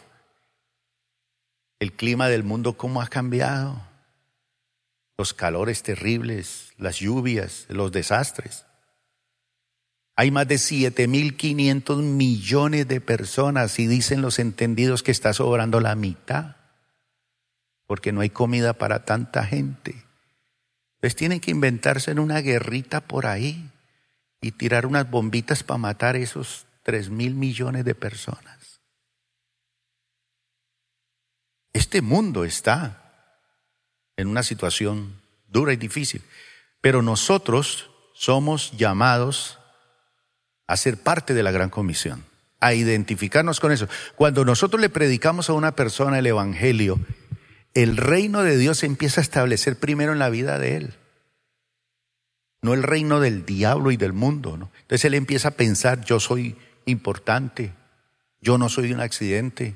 el 1.80 1.92
clima 1.92 2.30
del 2.30 2.44
mundo, 2.44 2.78
cómo 2.78 3.02
ha 3.02 3.08
cambiado. 3.08 3.82
Los 5.18 5.34
calores 5.34 5.84
terribles, 5.84 6.74
las 6.78 7.00
lluvias, 7.00 7.66
los 7.70 7.92
desastres. 7.92 8.66
Hay 10.16 10.30
más 10.30 10.48
de 10.48 10.56
7.500 10.56 12.02
millones 12.04 12.88
de 12.88 13.02
personas 13.02 13.80
y 13.80 13.88
dicen 13.88 14.22
los 14.22 14.38
entendidos 14.38 15.02
que 15.02 15.12
está 15.12 15.34
sobrando 15.34 15.80
la 15.80 15.96
mitad, 15.96 16.58
porque 17.88 18.12
no 18.12 18.22
hay 18.22 18.30
comida 18.30 18.74
para 18.74 19.06
tanta 19.06 19.44
gente. 19.46 20.06
Pues 21.00 21.16
tienen 21.16 21.40
que 21.40 21.52
inventarse 21.52 22.12
en 22.12 22.20
una 22.20 22.42
guerrita 22.42 23.02
por 23.02 23.26
ahí 23.26 23.72
y 24.40 24.52
tirar 24.52 24.86
unas 24.86 25.10
bombitas 25.10 25.64
para 25.64 25.80
matar 25.80 26.16
esos 26.16 26.68
3 26.84 27.10
mil 27.10 27.34
millones 27.34 27.84
de 27.84 27.96
personas. 27.96 28.82
Este 31.74 32.02
mundo 32.02 32.46
está 32.46 33.00
en 34.16 34.28
una 34.28 34.44
situación 34.44 35.20
dura 35.48 35.74
y 35.74 35.78
difícil, 35.78 36.22
pero 36.82 37.02
nosotros 37.02 37.90
somos 38.14 38.72
llamados 38.78 39.58
a 40.68 40.78
ser 40.78 40.98
parte 40.98 41.34
de 41.34 41.44
la 41.44 41.52
gran 41.52 41.70
comisión, 41.70 42.24
a 42.60 42.74
identificarnos 42.74 43.60
con 43.60 43.72
eso. 43.72 43.88
Cuando 44.16 44.46
nosotros 44.46 44.82
le 44.82 44.90
predicamos 44.90 45.50
a 45.50 45.54
una 45.54 45.76
persona 45.76 46.20
el 46.20 46.28
Evangelio, 46.28 47.00
el 47.74 47.98
reino 47.98 48.44
de 48.44 48.58
Dios 48.58 48.80
se 48.80 48.86
empieza 48.86 49.22
a 49.22 49.24
establecer 49.24 49.78
primero 49.78 50.14
en 50.14 50.20
la 50.20 50.30
vida 50.30 50.60
de 50.60 50.78
él, 50.78 50.94
no 52.62 52.74
el 52.74 52.84
reino 52.84 53.20
del 53.20 53.46
diablo 53.46 53.92
y 53.92 53.98
del 53.98 54.14
mundo. 54.14 54.58
¿no? 54.58 54.72
Entonces 54.82 55.06
él 55.06 55.14
empieza 55.16 55.50
a 55.50 55.52
pensar, 55.52 56.04
yo 56.06 56.20
soy 56.20 56.56
importante, 56.86 57.74
yo 58.42 58.58
no 58.58 58.70
soy 58.70 58.94
un 58.94 59.02
accidente, 59.02 59.76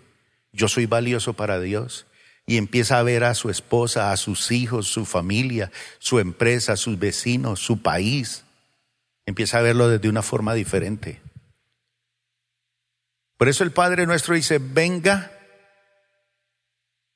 yo 0.53 0.67
soy 0.67 0.86
valioso 0.86 1.34
para 1.34 1.60
Dios. 1.60 2.08
Y 2.46 2.56
empieza 2.56 2.98
a 2.98 3.03
ver 3.03 3.25
a 3.25 3.34
su 3.34 3.50
esposa, 3.50 4.13
a 4.13 4.17
sus 4.17 4.51
hijos, 4.51 4.88
su 4.88 5.06
familia, 5.06 5.70
su 6.00 6.20
empresa, 6.20 6.77
sus 6.77 6.98
vecinos, 6.98 7.60
su 7.60 7.82
país. 7.82 8.46
Empieza 9.27 9.57
a 9.60 9.62
verlo 9.62 9.89
desde 9.89 10.07
una 10.07 10.24
forma 10.24 10.53
diferente. 10.53 11.22
Por 13.36 13.50
eso 13.50 13.65
el 13.65 13.72
Padre 13.72 14.07
nuestro 14.07 14.34
dice, 14.34 14.57
venga 14.57 15.31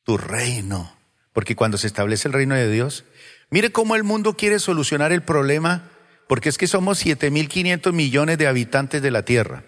tu 0.03 0.17
reino. 0.17 0.95
Porque 1.31 1.55
cuando 1.55 1.77
se 1.77 1.87
establece 1.87 2.27
el 2.27 2.33
reino 2.33 2.53
de 2.53 2.69
Dios, 2.69 3.05
mire 3.49 3.71
cómo 3.71 3.95
el 3.95 4.03
mundo 4.03 4.35
quiere 4.35 4.59
solucionar 4.59 5.13
el 5.13 5.23
problema, 5.23 5.89
porque 6.27 6.49
es 6.49 6.57
que 6.57 6.67
somos 6.67 7.03
7.500 7.03 7.93
millones 7.93 8.37
de 8.37 8.47
habitantes 8.47 9.01
de 9.01 9.11
la 9.11 9.23
tierra. 9.23 9.63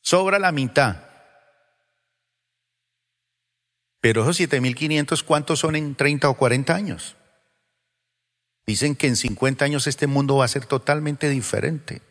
Sobra 0.00 0.38
la 0.38 0.52
mitad. 0.52 1.02
Pero 4.00 4.22
esos 4.22 4.38
7.500, 4.38 5.24
¿cuántos 5.24 5.58
son 5.58 5.74
en 5.74 5.96
30 5.96 6.28
o 6.28 6.36
40 6.36 6.72
años? 6.72 7.15
Dicen 8.66 8.96
que 8.96 9.06
en 9.06 9.16
50 9.16 9.64
años 9.64 9.86
este 9.86 10.06
mundo 10.06 10.36
va 10.36 10.44
a 10.44 10.48
ser 10.48 10.66
totalmente 10.66 11.28
diferente. 11.28 12.02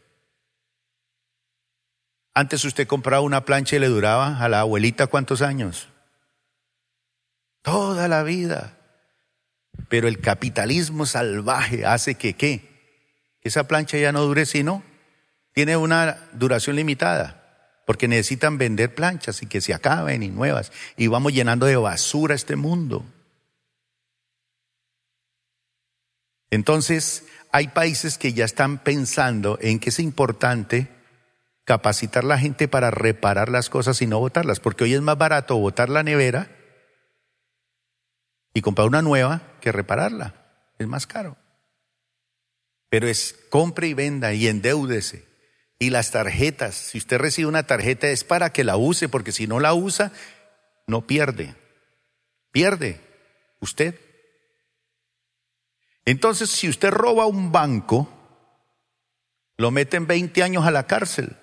Antes 2.34 2.64
usted 2.66 2.88
compraba 2.88 3.22
una 3.22 3.46
plancha 3.46 3.76
y 3.76 3.80
le 3.80 3.88
duraba 3.88 4.40
a 4.40 4.50
la 4.50 4.62
abuelita 4.62 5.08
cuántos 5.08 5.42
años? 5.42 5.90
Toda 7.62 8.08
la 8.08 8.24
vida. 8.24 8.78
Pero 9.90 10.08
el 10.08 10.20
capitalismo 10.20 11.06
salvaje 11.06 11.86
hace 11.86 12.16
que 12.16 12.34
qué? 12.34 12.76
esa 13.46 13.68
plancha 13.68 13.98
ya 13.98 14.12
no 14.12 14.24
dure 14.24 14.48
sino, 14.48 14.84
tiene 15.54 15.78
una 15.78 16.18
duración 16.34 16.76
limitada, 16.76 17.80
porque 17.86 18.08
necesitan 18.08 18.58
vender 18.58 18.96
planchas 18.96 19.44
y 19.44 19.46
que 19.46 19.62
se 19.62 19.74
acaben 19.74 20.24
y 20.24 20.30
nuevas. 20.30 20.72
Y 20.98 21.08
vamos 21.08 21.32
llenando 21.32 21.68
de 21.68 21.76
basura 21.76 22.34
este 22.34 22.56
mundo. 22.56 23.06
Entonces, 26.52 27.26
hay 27.52 27.70
países 27.70 28.18
que 28.18 28.34
ya 28.34 28.46
están 28.46 28.80
pensando 28.80 29.58
en 29.62 29.80
que 29.80 29.90
es 29.90 30.00
importante 30.00 30.90
capacitar 31.64 32.24
a 32.24 32.28
la 32.28 32.38
gente 32.38 32.68
para 32.68 32.92
reparar 32.92 33.50
las 33.50 33.70
cosas 33.70 34.02
y 34.02 34.08
no 34.08 34.20
botarlas, 34.20 34.60
porque 34.60 34.84
hoy 34.84 34.94
es 34.94 35.02
más 35.02 35.18
barato 35.18 35.58
botar 35.58 35.90
la 35.90 36.04
nevera 36.04 36.50
y 38.54 38.62
comprar 38.62 38.88
una 38.88 39.02
nueva 39.02 39.42
que 39.62 39.72
repararla. 39.72 40.36
Es 40.78 40.88
más 40.88 41.08
caro. 41.08 41.38
Pero 42.90 43.08
es 43.08 43.36
compre 43.50 43.88
y 43.88 43.94
venda 43.94 44.34
y 44.34 44.48
endeúdese. 44.48 45.26
Y 45.80 45.90
las 45.90 46.12
tarjetas, 46.12 46.76
si 46.76 46.98
usted 46.98 47.18
recibe 47.18 47.50
una 47.50 47.64
tarjeta 47.64 48.08
es 48.08 48.24
para 48.24 48.52
que 48.52 48.64
la 48.64 48.78
use, 48.78 49.10
porque 49.10 49.32
si 49.32 49.48
no 49.48 49.60
la 49.60 49.74
usa, 49.74 50.14
no 50.88 51.06
pierde. 51.06 51.56
Pierde 52.52 53.02
usted. 53.60 54.00
Entonces, 56.06 56.50
si 56.50 56.70
usted 56.70 56.92
roba 56.92 57.26
un 57.26 57.52
banco, 57.52 58.10
lo 59.58 59.72
meten 59.72 60.08
20 60.08 60.44
años 60.44 60.66
a 60.66 60.72
la 60.72 60.88
cárcel 60.88 61.36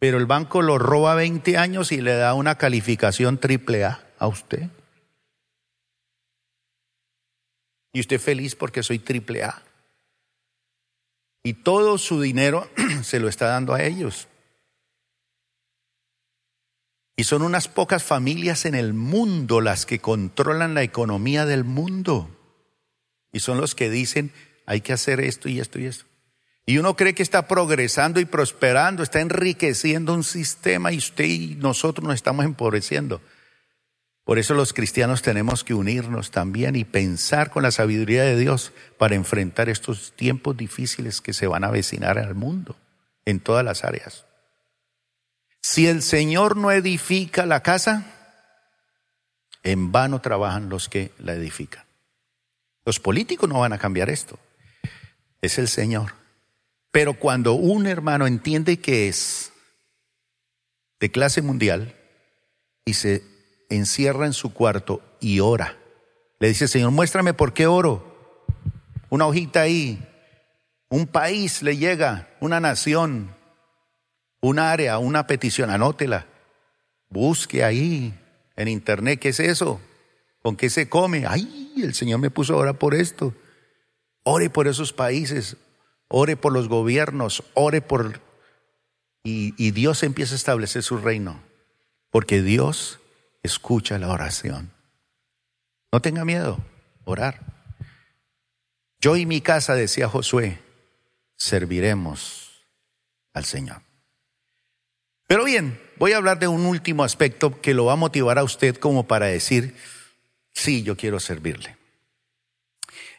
pero 0.00 0.16
el 0.16 0.24
banco 0.24 0.62
lo 0.62 0.78
roba 0.78 1.14
20 1.14 1.58
años 1.58 1.92
y 1.92 2.00
le 2.00 2.14
da 2.14 2.32
una 2.32 2.56
calificación 2.56 3.38
triple 3.38 3.84
A 3.84 4.02
a 4.18 4.26
usted. 4.28 4.70
Y 7.92 8.00
usted 8.00 8.18
feliz 8.18 8.56
porque 8.56 8.82
soy 8.82 8.98
triple 8.98 9.44
A. 9.44 9.62
Y 11.42 11.52
todo 11.52 11.98
su 11.98 12.20
dinero 12.20 12.66
se 13.02 13.20
lo 13.20 13.28
está 13.28 13.48
dando 13.48 13.74
a 13.74 13.82
ellos. 13.82 14.26
Y 17.14 17.24
son 17.24 17.42
unas 17.42 17.68
pocas 17.68 18.02
familias 18.02 18.64
en 18.64 18.74
el 18.74 18.94
mundo 18.94 19.60
las 19.60 19.84
que 19.84 19.98
controlan 19.98 20.72
la 20.72 20.82
economía 20.82 21.44
del 21.44 21.64
mundo. 21.64 22.39
Y 23.32 23.40
son 23.40 23.60
los 23.60 23.74
que 23.74 23.90
dicen, 23.90 24.32
hay 24.66 24.80
que 24.80 24.92
hacer 24.92 25.20
esto 25.20 25.48
y 25.48 25.60
esto 25.60 25.78
y 25.78 25.86
esto. 25.86 26.04
Y 26.66 26.78
uno 26.78 26.94
cree 26.94 27.14
que 27.14 27.22
está 27.22 27.48
progresando 27.48 28.20
y 28.20 28.24
prosperando, 28.24 29.02
está 29.02 29.20
enriqueciendo 29.20 30.14
un 30.14 30.22
sistema 30.22 30.92
y 30.92 30.98
usted 30.98 31.24
y 31.24 31.54
nosotros 31.56 32.06
nos 32.06 32.14
estamos 32.14 32.44
empobreciendo. 32.44 33.20
Por 34.24 34.38
eso 34.38 34.54
los 34.54 34.72
cristianos 34.72 35.22
tenemos 35.22 35.64
que 35.64 35.74
unirnos 35.74 36.30
también 36.30 36.76
y 36.76 36.84
pensar 36.84 37.50
con 37.50 37.64
la 37.64 37.72
sabiduría 37.72 38.22
de 38.22 38.38
Dios 38.38 38.72
para 38.98 39.16
enfrentar 39.16 39.68
estos 39.68 40.12
tiempos 40.14 40.56
difíciles 40.56 41.20
que 41.20 41.32
se 41.32 41.48
van 41.48 41.64
a 41.64 41.68
avecinar 41.68 42.18
al 42.18 42.36
mundo, 42.36 42.76
en 43.24 43.40
todas 43.40 43.64
las 43.64 43.82
áreas. 43.82 44.26
Si 45.60 45.88
el 45.88 46.02
Señor 46.02 46.56
no 46.56 46.70
edifica 46.70 47.44
la 47.46 47.64
casa, 47.64 48.06
en 49.64 49.90
vano 49.90 50.20
trabajan 50.20 50.68
los 50.68 50.88
que 50.88 51.10
la 51.18 51.34
edifican. 51.34 51.89
Los 52.90 52.98
políticos 52.98 53.48
no 53.48 53.60
van 53.60 53.72
a 53.72 53.78
cambiar 53.78 54.10
esto. 54.10 54.36
Es 55.40 55.58
el 55.58 55.68
Señor. 55.68 56.14
Pero 56.90 57.14
cuando 57.14 57.52
un 57.52 57.86
hermano 57.86 58.26
entiende 58.26 58.80
que 58.80 59.06
es 59.06 59.52
de 60.98 61.08
clase 61.12 61.40
mundial 61.40 61.94
y 62.84 62.94
se 62.94 63.22
encierra 63.68 64.26
en 64.26 64.32
su 64.32 64.52
cuarto 64.52 65.00
y 65.20 65.38
ora, 65.38 65.78
le 66.40 66.48
dice, 66.48 66.66
Señor, 66.66 66.90
muéstrame 66.90 67.32
por 67.32 67.52
qué 67.52 67.68
oro. 67.68 68.44
Una 69.08 69.28
hojita 69.28 69.60
ahí, 69.60 70.04
un 70.88 71.06
país 71.06 71.62
le 71.62 71.76
llega, 71.76 72.28
una 72.40 72.58
nación, 72.58 73.36
un 74.40 74.58
área, 74.58 74.98
una 74.98 75.28
petición, 75.28 75.70
anótela. 75.70 76.26
Busque 77.08 77.62
ahí 77.62 78.12
en 78.56 78.66
internet, 78.66 79.20
¿qué 79.20 79.28
es 79.28 79.38
eso? 79.38 79.80
¿Con 80.42 80.56
qué 80.56 80.68
se 80.68 80.88
come? 80.88 81.24
Ay, 81.24 81.59
el 81.76 81.94
Señor 81.94 82.20
me 82.20 82.30
puso 82.30 82.54
a 82.54 82.58
orar 82.58 82.78
por 82.78 82.94
esto. 82.94 83.34
Ore 84.22 84.50
por 84.50 84.68
esos 84.68 84.92
países, 84.92 85.56
ore 86.08 86.36
por 86.36 86.52
los 86.52 86.68
gobiernos, 86.68 87.44
ore 87.54 87.80
por... 87.80 88.20
Y, 89.22 89.70
Dios 89.72 90.02
empieza 90.02 90.34
a 90.34 90.36
establecer 90.36 90.82
su 90.82 90.96
reino, 90.96 91.42
porque 92.10 92.42
Dios 92.42 93.00
escucha 93.42 93.98
la 93.98 94.08
oración. 94.08 94.72
No 95.92 96.00
tenga 96.00 96.24
miedo, 96.24 96.58
orar. 97.04 97.40
Yo 98.98 99.16
y 99.16 99.26
mi 99.26 99.40
casa, 99.40 99.74
decía 99.74 100.08
Josué, 100.08 100.58
serviremos 101.36 102.64
al 103.34 103.44
Señor. 103.44 103.82
Pero 105.26 105.44
bien, 105.44 105.80
voy 105.96 106.12
a 106.12 106.16
hablar 106.16 106.38
de 106.38 106.48
un 106.48 106.66
último 106.66 107.04
aspecto 107.04 107.60
que 107.60 107.74
lo 107.74 107.84
va 107.84 107.92
a 107.92 107.96
motivar 107.96 108.38
a 108.38 108.44
usted 108.44 108.76
como 108.76 109.06
para 109.06 109.26
decir, 109.26 109.76
sí, 110.52 110.82
yo 110.82 110.96
quiero 110.96 111.20
servirle. 111.20 111.76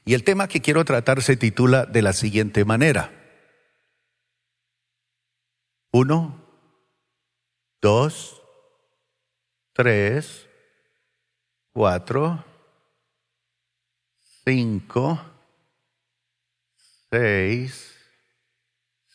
Y 0.06 0.14
el 0.14 0.24
tema 0.24 0.48
que 0.48 0.62
quiero 0.62 0.84
tratar 0.86 1.22
se 1.22 1.38
titula 1.38 1.86
de 1.86 2.02
la 2.02 2.14
siguiente 2.14 2.66
manera. 2.66 3.12
Uno, 5.92 6.44
dos, 7.82 8.42
tres, 9.74 10.48
cuatro, 11.72 12.44
cinco, 14.46 15.20
seis, 17.10 17.96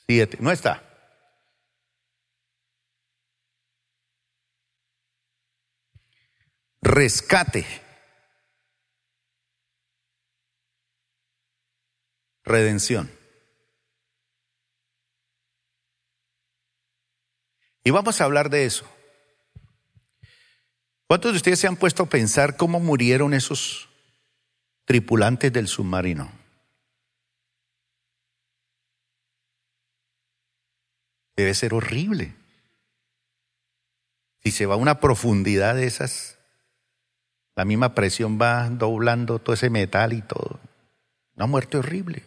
siete. 0.06 0.38
No 0.40 0.52
está. 0.52 0.82
Rescate. 6.82 7.85
Redención. 12.46 13.10
Y 17.84 17.90
vamos 17.90 18.20
a 18.20 18.24
hablar 18.24 18.48
de 18.48 18.64
eso. 18.64 18.88
¿Cuántos 21.06 21.32
de 21.32 21.36
ustedes 21.36 21.60
se 21.60 21.66
han 21.66 21.76
puesto 21.76 22.04
a 22.04 22.08
pensar 22.08 22.56
cómo 22.56 22.80
murieron 22.80 23.34
esos 23.34 23.88
tripulantes 24.84 25.52
del 25.52 25.68
submarino? 25.68 26.32
Debe 31.36 31.54
ser 31.54 31.74
horrible. 31.74 32.34
Si 34.42 34.50
se 34.50 34.66
va 34.66 34.74
a 34.74 34.78
una 34.78 35.00
profundidad 35.00 35.74
de 35.74 35.86
esas, 35.86 36.38
la 37.54 37.64
misma 37.64 37.94
presión 37.94 38.40
va 38.40 38.68
doblando 38.68 39.38
todo 39.38 39.54
ese 39.54 39.70
metal 39.70 40.12
y 40.12 40.22
todo. 40.22 40.58
Una 41.36 41.46
muerte 41.46 41.76
horrible. 41.76 42.24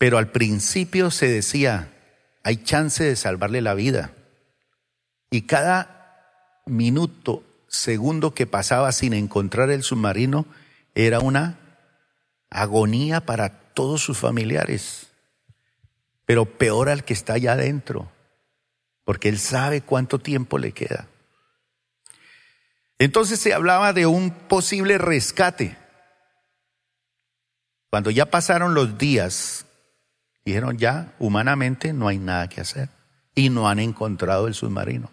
Pero 0.00 0.16
al 0.16 0.28
principio 0.28 1.10
se 1.10 1.28
decía, 1.28 1.92
hay 2.42 2.56
chance 2.64 3.04
de 3.04 3.16
salvarle 3.16 3.60
la 3.60 3.74
vida. 3.74 4.12
Y 5.30 5.42
cada 5.42 6.62
minuto, 6.64 7.44
segundo 7.68 8.32
que 8.32 8.46
pasaba 8.46 8.92
sin 8.92 9.12
encontrar 9.12 9.70
el 9.70 9.82
submarino, 9.82 10.46
era 10.94 11.20
una 11.20 11.58
agonía 12.48 13.26
para 13.26 13.50
todos 13.74 14.00
sus 14.00 14.16
familiares. 14.16 15.08
Pero 16.24 16.46
peor 16.46 16.88
al 16.88 17.04
que 17.04 17.12
está 17.12 17.34
allá 17.34 17.52
adentro, 17.52 18.10
porque 19.04 19.28
él 19.28 19.38
sabe 19.38 19.82
cuánto 19.82 20.18
tiempo 20.18 20.56
le 20.56 20.72
queda. 20.72 21.08
Entonces 22.98 23.38
se 23.38 23.52
hablaba 23.52 23.92
de 23.92 24.06
un 24.06 24.30
posible 24.30 24.96
rescate. 24.96 25.76
Cuando 27.90 28.10
ya 28.10 28.30
pasaron 28.30 28.72
los 28.72 28.96
días, 28.96 29.66
dijeron 30.50 30.78
ya, 30.78 31.14
humanamente 31.18 31.92
no 31.92 32.08
hay 32.08 32.18
nada 32.18 32.48
que 32.48 32.60
hacer. 32.60 32.88
Y 33.34 33.48
no 33.48 33.68
han 33.68 33.78
encontrado 33.78 34.46
el 34.46 34.54
submarino. 34.54 35.10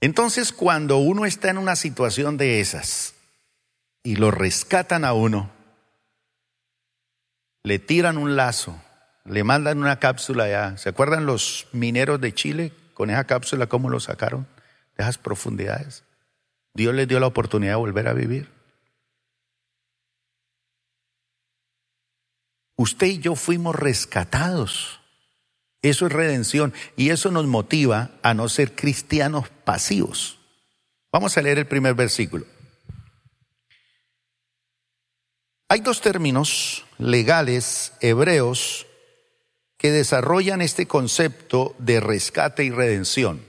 Entonces, 0.00 0.52
cuando 0.52 0.96
uno 0.98 1.26
está 1.26 1.50
en 1.50 1.58
una 1.58 1.76
situación 1.76 2.36
de 2.38 2.60
esas 2.60 3.14
y 4.02 4.16
lo 4.16 4.30
rescatan 4.30 5.04
a 5.04 5.12
uno, 5.12 5.50
le 7.62 7.78
tiran 7.78 8.16
un 8.16 8.36
lazo, 8.36 8.80
le 9.26 9.44
mandan 9.44 9.78
una 9.78 9.98
cápsula 9.98 10.48
ya. 10.48 10.76
¿Se 10.78 10.88
acuerdan 10.88 11.26
los 11.26 11.68
mineros 11.72 12.20
de 12.20 12.32
Chile 12.32 12.72
con 12.94 13.10
esa 13.10 13.24
cápsula 13.24 13.66
cómo 13.66 13.90
lo 13.90 14.00
sacaron 14.00 14.46
de 14.96 15.02
esas 15.02 15.18
profundidades? 15.18 16.04
Dios 16.72 16.94
les 16.94 17.06
dio 17.06 17.20
la 17.20 17.26
oportunidad 17.26 17.72
de 17.72 17.76
volver 17.76 18.08
a 18.08 18.14
vivir. 18.14 18.48
Usted 22.80 23.08
y 23.08 23.18
yo 23.18 23.36
fuimos 23.36 23.76
rescatados. 23.76 25.00
Eso 25.82 26.06
es 26.06 26.12
redención 26.12 26.72
y 26.96 27.10
eso 27.10 27.30
nos 27.30 27.44
motiva 27.46 28.12
a 28.22 28.32
no 28.32 28.48
ser 28.48 28.74
cristianos 28.74 29.50
pasivos. 29.64 30.38
Vamos 31.12 31.36
a 31.36 31.42
leer 31.42 31.58
el 31.58 31.66
primer 31.66 31.92
versículo. 31.92 32.46
Hay 35.68 35.80
dos 35.80 36.00
términos 36.00 36.86
legales 36.96 37.92
hebreos 38.00 38.86
que 39.76 39.90
desarrollan 39.90 40.62
este 40.62 40.86
concepto 40.86 41.76
de 41.78 42.00
rescate 42.00 42.64
y 42.64 42.70
redención. 42.70 43.44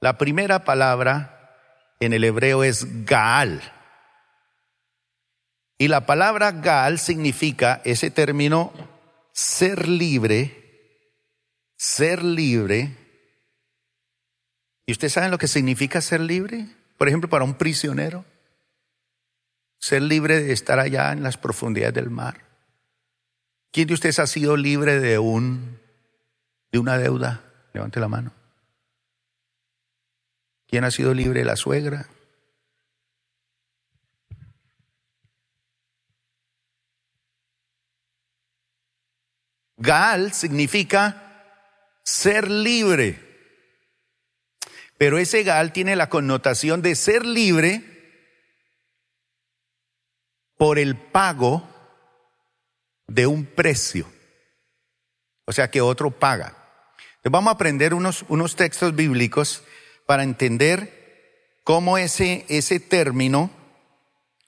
La 0.00 0.18
primera 0.18 0.64
palabra 0.64 1.56
en 1.98 2.12
el 2.12 2.24
hebreo 2.24 2.62
es 2.62 3.06
Gaal. 3.06 3.73
Y 5.84 5.88
la 5.88 6.06
palabra 6.06 6.50
Gaal 6.50 6.98
significa 6.98 7.82
ese 7.84 8.10
término 8.10 8.72
ser 9.32 9.86
libre 9.86 10.64
ser 11.84 12.22
libre. 12.22 12.96
¿Y 14.86 14.92
ustedes 14.92 15.12
saben 15.12 15.30
lo 15.30 15.36
que 15.36 15.48
significa 15.48 16.00
ser 16.00 16.20
libre? 16.20 16.66
Por 16.96 17.08
ejemplo, 17.08 17.28
para 17.28 17.44
un 17.44 17.54
prisionero. 17.54 18.24
Ser 19.78 20.00
libre 20.00 20.42
de 20.42 20.54
estar 20.54 20.78
allá 20.78 21.12
en 21.12 21.22
las 21.22 21.36
profundidades 21.36 21.92
del 21.92 22.08
mar. 22.08 22.40
¿Quién 23.70 23.86
de 23.86 23.92
ustedes 23.92 24.18
ha 24.18 24.26
sido 24.26 24.56
libre 24.56 24.98
de 24.98 25.18
un 25.18 25.78
de 26.72 26.78
una 26.78 26.96
deuda? 26.96 27.44
Levante 27.74 28.00
la 28.00 28.08
mano. 28.08 28.32
¿Quién 30.66 30.84
ha 30.84 30.90
sido 30.90 31.12
libre 31.12 31.40
de 31.40 31.44
la 31.44 31.56
suegra? 31.56 32.08
Gaal 39.84 40.32
significa 40.32 41.24
ser 42.02 42.50
libre. 42.50 43.20
Pero 44.96 45.18
ese 45.18 45.42
gal 45.42 45.72
tiene 45.72 45.94
la 45.94 46.08
connotación 46.08 46.80
de 46.80 46.94
ser 46.94 47.26
libre 47.26 47.82
por 50.56 50.78
el 50.78 50.96
pago 50.96 51.68
de 53.06 53.26
un 53.26 53.44
precio. 53.44 54.10
O 55.44 55.52
sea 55.52 55.70
que 55.70 55.82
otro 55.82 56.10
paga. 56.10 56.56
Entonces 57.16 57.32
vamos 57.32 57.50
a 57.50 57.54
aprender 57.54 57.92
unos, 57.92 58.24
unos 58.28 58.56
textos 58.56 58.94
bíblicos 58.94 59.64
para 60.06 60.22
entender 60.22 61.60
cómo 61.64 61.98
ese, 61.98 62.46
ese 62.48 62.80
término 62.80 63.50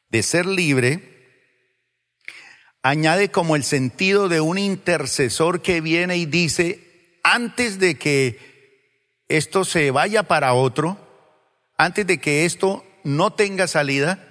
de 0.09 0.23
ser 0.23 0.47
libre 0.47 1.16
añade 2.89 3.31
como 3.31 3.57
el 3.57 3.65
sentido 3.65 4.29
de 4.29 4.41
un 4.41 4.59
intercesor 4.59 5.61
que 5.61 5.81
viene 5.81 6.17
y 6.17 6.27
dice, 6.27 7.19
antes 7.23 7.79
de 7.79 7.97
que 7.97 8.39
esto 9.29 9.65
se 9.65 9.91
vaya 9.91 10.23
para 10.23 10.55
otro, 10.55 10.97
antes 11.77 12.07
de 12.07 12.19
que 12.19 12.45
esto 12.45 12.85
no 13.03 13.33
tenga 13.33 13.67
salida, 13.67 14.23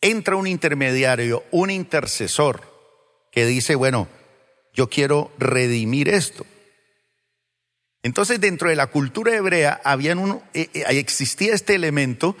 entra 0.00 0.36
un 0.36 0.46
intermediario, 0.46 1.44
un 1.50 1.70
intercesor, 1.70 2.62
que 3.32 3.46
dice, 3.46 3.74
bueno, 3.74 4.06
yo 4.72 4.88
quiero 4.88 5.32
redimir 5.38 6.08
esto. 6.08 6.46
Entonces 8.04 8.40
dentro 8.40 8.68
de 8.68 8.76
la 8.76 8.88
cultura 8.88 9.34
hebrea 9.34 9.80
había 9.82 10.14
un, 10.14 10.42
eh, 10.52 10.68
eh, 10.72 10.84
existía 10.90 11.54
este 11.54 11.74
elemento 11.74 12.36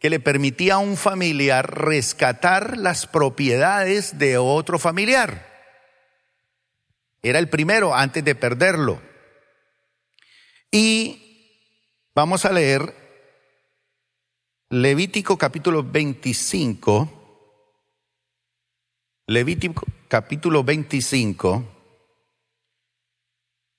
que 0.00 0.10
le 0.10 0.18
permitía 0.18 0.74
a 0.74 0.78
un 0.78 0.96
familiar 0.96 1.78
rescatar 1.78 2.78
las 2.78 3.06
propiedades 3.06 4.18
de 4.18 4.38
otro 4.38 4.78
familiar. 4.78 5.46
Era 7.22 7.38
el 7.38 7.50
primero 7.50 7.94
antes 7.94 8.24
de 8.24 8.34
perderlo. 8.34 9.02
Y 10.70 12.08
vamos 12.14 12.46
a 12.46 12.52
leer 12.52 12.94
Levítico 14.70 15.36
capítulo 15.36 15.82
25. 15.82 17.16
Levítico 19.26 19.84
capítulo 20.08 20.64
25. 20.64 21.76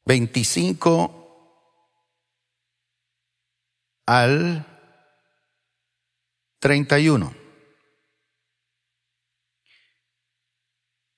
25 0.05 1.17
al 4.05 4.70
31. 6.61 7.33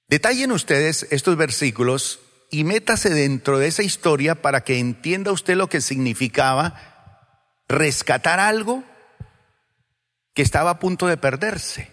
Detallen 0.07 0.51
ustedes 0.51 1.05
estos 1.11 1.35
versículos 1.35 2.21
y 2.49 2.63
métase 2.63 3.09
dentro 3.09 3.59
de 3.59 3.67
esa 3.67 3.83
historia 3.83 4.41
para 4.41 4.63
que 4.63 4.79
entienda 4.79 5.31
usted 5.31 5.55
lo 5.55 5.67
que 5.67 5.81
significaba 5.81 7.59
rescatar 7.67 8.39
algo 8.39 8.83
que 10.33 10.43
estaba 10.43 10.71
a 10.71 10.79
punto 10.79 11.07
de 11.07 11.17
perderse. 11.17 11.91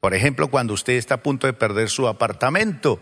Por 0.00 0.14
ejemplo, 0.14 0.50
cuando 0.50 0.74
usted 0.74 0.94
está 0.94 1.14
a 1.14 1.22
punto 1.22 1.46
de 1.46 1.52
perder 1.52 1.90
su 1.90 2.08
apartamento 2.08 3.00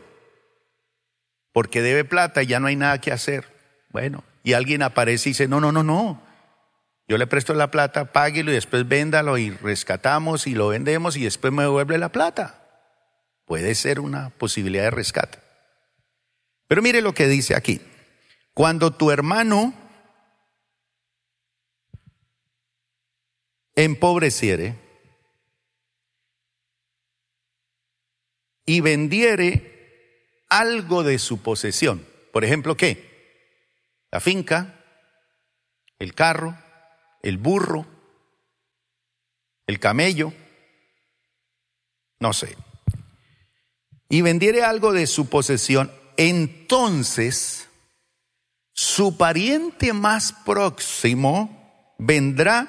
porque 1.53 1.81
debe 1.81 2.05
plata 2.05 2.42
y 2.42 2.46
ya 2.46 2.61
no 2.61 2.66
hay 2.66 2.77
nada 2.77 3.01
que 3.01 3.11
hacer. 3.11 3.46
Bueno, 3.88 4.23
y 4.44 4.53
alguien 4.53 4.83
aparece 4.83 5.31
y 5.31 5.33
dice, 5.33 5.49
no, 5.49 5.61
no, 5.61 5.73
no, 5.73 5.83
no. 5.83 6.30
Yo 7.11 7.18
le 7.18 7.27
presto 7.27 7.55
la 7.55 7.73
plata, 7.73 8.12
páguelo 8.12 8.53
y 8.53 8.55
después 8.55 8.87
véndalo 8.87 9.37
y 9.37 9.51
rescatamos 9.51 10.46
y 10.46 10.55
lo 10.55 10.68
vendemos 10.68 11.16
y 11.16 11.25
después 11.25 11.53
me 11.53 11.64
devuelve 11.64 11.99
la 11.99 12.12
plata. 12.12 12.87
Puede 13.46 13.75
ser 13.75 13.99
una 13.99 14.31
posibilidad 14.31 14.85
de 14.85 14.90
rescate. 14.92 15.40
Pero 16.68 16.83
mire 16.83 17.03
lo 17.03 17.12
que 17.12 17.27
dice 17.27 17.57
aquí. 17.57 17.81
Cuando 18.55 18.92
tu 18.92 19.11
hermano 19.11 19.75
empobreciere 23.75 24.77
y 28.64 28.83
vendiere 28.83 30.29
algo 30.49 31.03
de 31.03 31.18
su 31.18 31.42
posesión, 31.42 32.07
por 32.33 32.44
ejemplo, 32.44 32.77
¿qué? 32.77 34.07
La 34.12 34.20
finca, 34.20 34.85
el 35.99 36.14
carro, 36.14 36.57
el 37.23 37.39
burro, 37.39 37.87
el 39.67 39.79
camello, 39.79 40.33
no 42.19 42.33
sé 42.33 42.57
y 44.11 44.23
vendiere 44.23 44.65
algo 44.65 44.93
de 44.93 45.07
su 45.07 45.31
posesión, 45.31 45.91
entonces 46.19 47.69
su 48.75 49.17
pariente 49.17 49.93
más 49.93 50.33
próximo 50.33 51.95
vendrá 51.97 52.67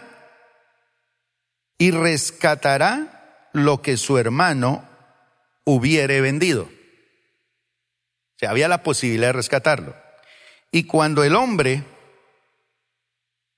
y 1.79 1.89
rescatará 1.89 3.49
lo 3.53 3.81
que 3.81 3.97
su 3.97 4.19
hermano 4.19 4.87
hubiere 5.65 6.21
vendido. 6.21 6.63
O 6.63 8.37
sea, 8.37 8.51
había 8.51 8.67
la 8.67 8.83
posibilidad 8.83 9.29
de 9.29 9.33
rescatarlo. 9.33 9.95
Y 10.71 10.83
cuando 10.83 11.23
el 11.23 11.35
hombre 11.35 11.83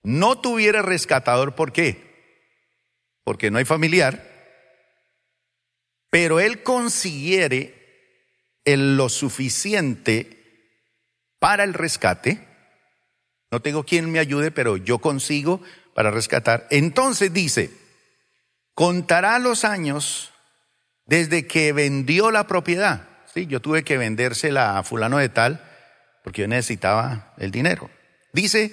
no 0.04 0.40
tuviera 0.40 0.82
rescatador, 0.82 1.56
¿por 1.56 1.72
qué? 1.72 2.14
Porque 3.24 3.50
no 3.50 3.58
hay 3.58 3.66
familiar, 3.66 4.30
pero 6.10 6.40
él 6.40 6.62
consiguiere 6.62 7.82
lo 8.66 9.10
suficiente 9.10 10.44
para 11.40 11.64
el 11.64 11.74
rescate, 11.74 12.48
no 13.52 13.62
tengo 13.62 13.84
quien 13.84 14.12
me 14.12 14.20
ayude, 14.20 14.52
pero 14.52 14.78
yo 14.78 15.00
consigo 15.00 15.62
para 15.94 16.12
rescatar, 16.12 16.68
entonces 16.70 17.34
dice, 17.34 17.72
contará 18.74 19.40
los 19.40 19.64
años 19.64 20.32
desde 21.06 21.48
que 21.48 21.74
vendió 21.74 22.32
la 22.32 22.48
propiedad. 22.48 23.08
Sí, 23.34 23.48
yo 23.48 23.62
tuve 23.62 23.84
que 23.84 23.98
vendérsela 23.98 24.78
a 24.78 24.84
fulano 24.84 25.18
de 25.18 25.30
tal 25.30 25.64
porque 26.24 26.42
yo 26.42 26.48
necesitaba 26.48 27.34
el 27.38 27.52
dinero. 27.52 27.90
Dice, 28.32 28.72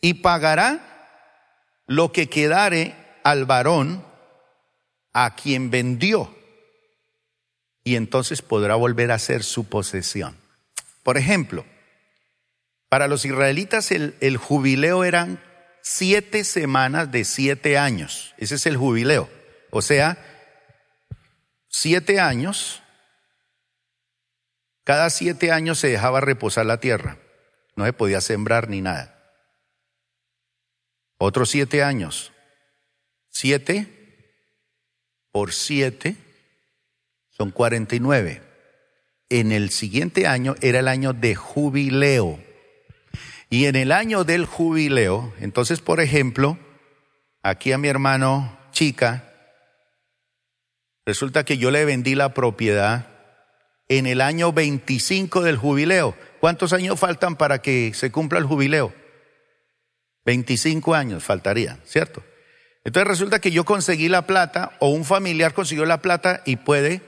y 0.00 0.14
pagará 0.14 0.80
lo 1.86 2.12
que 2.12 2.28
quedare 2.28 2.94
al 3.22 3.44
varón 3.44 4.04
a 5.12 5.34
quien 5.34 5.70
vendió. 5.70 6.34
Y 7.84 7.96
entonces 7.96 8.42
podrá 8.42 8.74
volver 8.74 9.12
a 9.12 9.18
ser 9.18 9.42
su 9.42 9.68
posesión. 9.68 10.36
Por 11.02 11.16
ejemplo, 11.16 11.64
para 12.88 13.08
los 13.08 13.24
israelitas 13.24 13.90
el, 13.92 14.16
el 14.20 14.36
jubileo 14.36 15.04
eran 15.04 15.40
siete 15.82 16.42
semanas 16.44 17.12
de 17.12 17.24
siete 17.24 17.78
años. 17.78 18.34
Ese 18.38 18.56
es 18.56 18.66
el 18.66 18.76
jubileo. 18.76 19.30
O 19.70 19.82
sea, 19.82 20.18
siete 21.68 22.20
años, 22.20 22.82
cada 24.84 25.10
siete 25.10 25.52
años 25.52 25.78
se 25.78 25.88
dejaba 25.88 26.20
reposar 26.20 26.66
la 26.66 26.80
tierra, 26.80 27.18
no 27.76 27.84
se 27.84 27.92
podía 27.92 28.20
sembrar 28.20 28.68
ni 28.68 28.80
nada. 28.80 29.15
Otros 31.18 31.50
siete 31.50 31.82
años, 31.82 32.32
siete 33.30 33.88
por 35.32 35.52
siete 35.52 36.16
son 37.30 37.50
cuarenta 37.50 37.96
y 37.96 38.00
nueve. 38.00 38.42
En 39.28 39.52
el 39.52 39.70
siguiente 39.70 40.26
año 40.26 40.54
era 40.60 40.78
el 40.78 40.88
año 40.88 41.12
de 41.12 41.34
jubileo. 41.34 42.38
Y 43.50 43.66
en 43.66 43.76
el 43.76 43.92
año 43.92 44.24
del 44.24 44.44
jubileo, 44.44 45.32
entonces, 45.40 45.80
por 45.80 46.00
ejemplo, 46.00 46.58
aquí 47.42 47.72
a 47.72 47.78
mi 47.78 47.88
hermano 47.88 48.58
chica, 48.72 49.26
Resulta 51.06 51.44
que 51.44 51.56
yo 51.56 51.70
le 51.70 51.84
vendí 51.84 52.16
la 52.16 52.34
propiedad 52.34 53.06
en 53.88 54.06
el 54.06 54.20
año 54.20 54.52
25 54.52 55.40
del 55.42 55.56
jubileo. 55.56 56.16
¿Cuántos 56.40 56.72
años 56.72 56.98
faltan 56.98 57.36
para 57.36 57.62
que 57.62 57.92
se 57.94 58.10
cumpla 58.10 58.40
el 58.40 58.44
jubileo? 58.44 58.92
25 60.26 60.94
años 60.94 61.24
faltaría, 61.24 61.78
¿cierto? 61.86 62.22
Entonces 62.84 63.08
resulta 63.08 63.40
que 63.40 63.52
yo 63.52 63.64
conseguí 63.64 64.08
la 64.08 64.26
plata 64.26 64.72
o 64.80 64.88
un 64.88 65.04
familiar 65.04 65.54
consiguió 65.54 65.86
la 65.86 66.02
plata 66.02 66.42
y 66.44 66.56
puede 66.56 67.00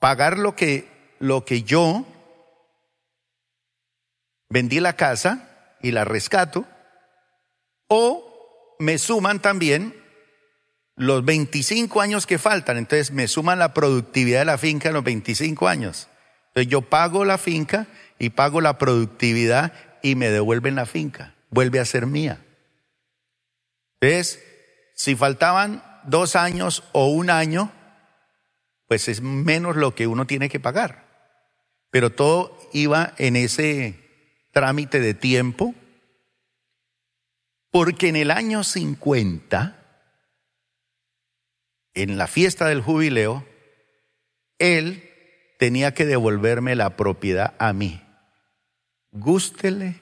pagar 0.00 0.38
lo 0.38 0.56
que, 0.56 0.88
lo 1.20 1.44
que 1.44 1.62
yo 1.62 2.04
vendí 4.48 4.80
la 4.80 4.96
casa 4.96 5.76
y 5.80 5.92
la 5.92 6.04
rescato 6.04 6.66
o 7.86 8.76
me 8.80 8.98
suman 8.98 9.40
también 9.40 9.94
los 10.96 11.24
25 11.24 12.00
años 12.00 12.26
que 12.26 12.38
faltan, 12.38 12.76
entonces 12.76 13.12
me 13.12 13.28
suman 13.28 13.58
la 13.58 13.72
productividad 13.72 14.40
de 14.40 14.44
la 14.46 14.58
finca 14.58 14.88
en 14.88 14.94
los 14.94 15.04
25 15.04 15.68
años. 15.68 16.08
Entonces 16.48 16.70
yo 16.70 16.82
pago 16.82 17.24
la 17.24 17.38
finca 17.38 17.86
y 18.18 18.30
pago 18.30 18.60
la 18.60 18.78
productividad 18.78 19.72
y 20.02 20.14
me 20.14 20.30
devuelven 20.30 20.74
la 20.74 20.86
finca, 20.86 21.34
vuelve 21.50 21.80
a 21.80 21.84
ser 21.84 22.06
mía. 22.06 22.44
Entonces, 24.00 24.42
si 24.94 25.16
faltaban 25.16 25.82
dos 26.04 26.36
años 26.36 26.84
o 26.92 27.08
un 27.08 27.30
año, 27.30 27.72
pues 28.86 29.08
es 29.08 29.20
menos 29.20 29.76
lo 29.76 29.94
que 29.94 30.06
uno 30.06 30.26
tiene 30.26 30.48
que 30.48 30.60
pagar. 30.60 31.04
Pero 31.90 32.10
todo 32.10 32.58
iba 32.72 33.14
en 33.18 33.36
ese 33.36 34.00
trámite 34.52 35.00
de 35.00 35.14
tiempo, 35.14 35.74
porque 37.70 38.08
en 38.08 38.16
el 38.16 38.30
año 38.30 38.64
50, 38.64 39.76
en 41.94 42.18
la 42.18 42.26
fiesta 42.26 42.66
del 42.66 42.80
jubileo, 42.80 43.46
él 44.58 45.08
tenía 45.58 45.94
que 45.94 46.06
devolverme 46.06 46.74
la 46.74 46.96
propiedad 46.96 47.54
a 47.58 47.72
mí. 47.72 48.02
Gústele 49.12 50.00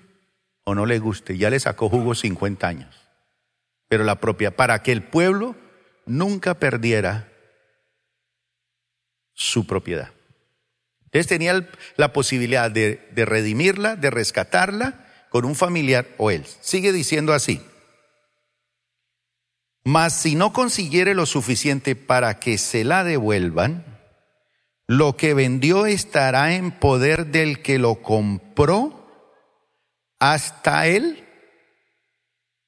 o 0.65 0.75
no 0.75 0.85
le 0.85 0.99
guste, 0.99 1.37
ya 1.39 1.51
le 1.51 1.61
sacó 1.61 1.89
jugo 1.89 2.15
50 2.15 2.67
años. 2.67 2.95
Pero 3.89 4.05
la 4.05 4.21
propiedad, 4.21 4.55
para 4.55 4.83
que 4.83 4.93
el 4.93 5.03
pueblo 5.03 5.57
nunca 6.05 6.55
perdiera 6.55 7.33
su 9.33 9.67
propiedad. 9.67 10.11
Entonces 11.05 11.27
tenía 11.27 11.67
la 11.97 12.13
posibilidad 12.13 12.71
de, 12.71 13.09
de 13.13 13.25
redimirla, 13.25 13.97
de 13.97 14.11
rescatarla 14.11 15.07
con 15.31 15.47
un 15.47 15.55
familiar 15.55 16.07
o 16.19 16.31
él. 16.31 16.45
Sigue 16.61 16.93
diciendo 16.93 17.33
así. 17.33 17.63
Mas 19.85 20.13
si 20.13 20.35
no 20.35 20.53
consiguiere 20.53 21.15
lo 21.15 21.25
suficiente 21.25 21.97
para 21.97 22.39
que 22.39 22.59
se 22.59 22.85
la 22.85 23.05
devuelvan, 23.05 23.87
lo 24.87 25.17
que 25.17 25.33
vendió 25.33 25.87
estará 25.87 26.55
en 26.55 26.73
poder 26.73 27.27
del 27.29 27.63
que 27.63 27.79
lo 27.79 28.03
compró 28.03 28.98
hasta 30.19 30.87
el 30.87 31.27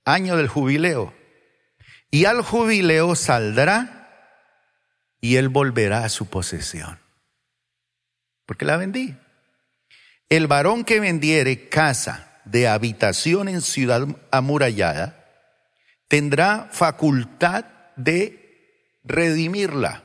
año 0.04 0.36
del 0.36 0.48
jubileo. 0.48 1.14
Y 2.10 2.24
al 2.24 2.42
jubileo 2.42 3.14
saldrá 3.14 4.00
y 5.20 5.36
él 5.36 5.48
volverá 5.48 6.04
a 6.04 6.08
su 6.08 6.26
posesión. 6.26 6.98
Porque 8.46 8.64
la 8.64 8.76
vendí. 8.76 9.16
El 10.28 10.46
varón 10.46 10.84
que 10.84 11.00
vendiere 11.00 11.68
casa 11.68 12.40
de 12.44 12.68
habitación 12.68 13.48
en 13.48 13.60
ciudad 13.60 14.06
amurallada, 14.30 15.16
tendrá 16.08 16.68
facultad 16.72 17.64
de 17.96 18.98
redimirla 19.04 20.02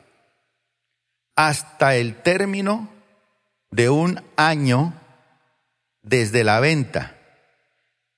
hasta 1.36 1.96
el 1.96 2.22
término 2.22 2.90
de 3.72 3.90
un 3.90 4.24
año 4.38 4.94
desde 6.02 6.44
la 6.44 6.60
venta. 6.60 7.15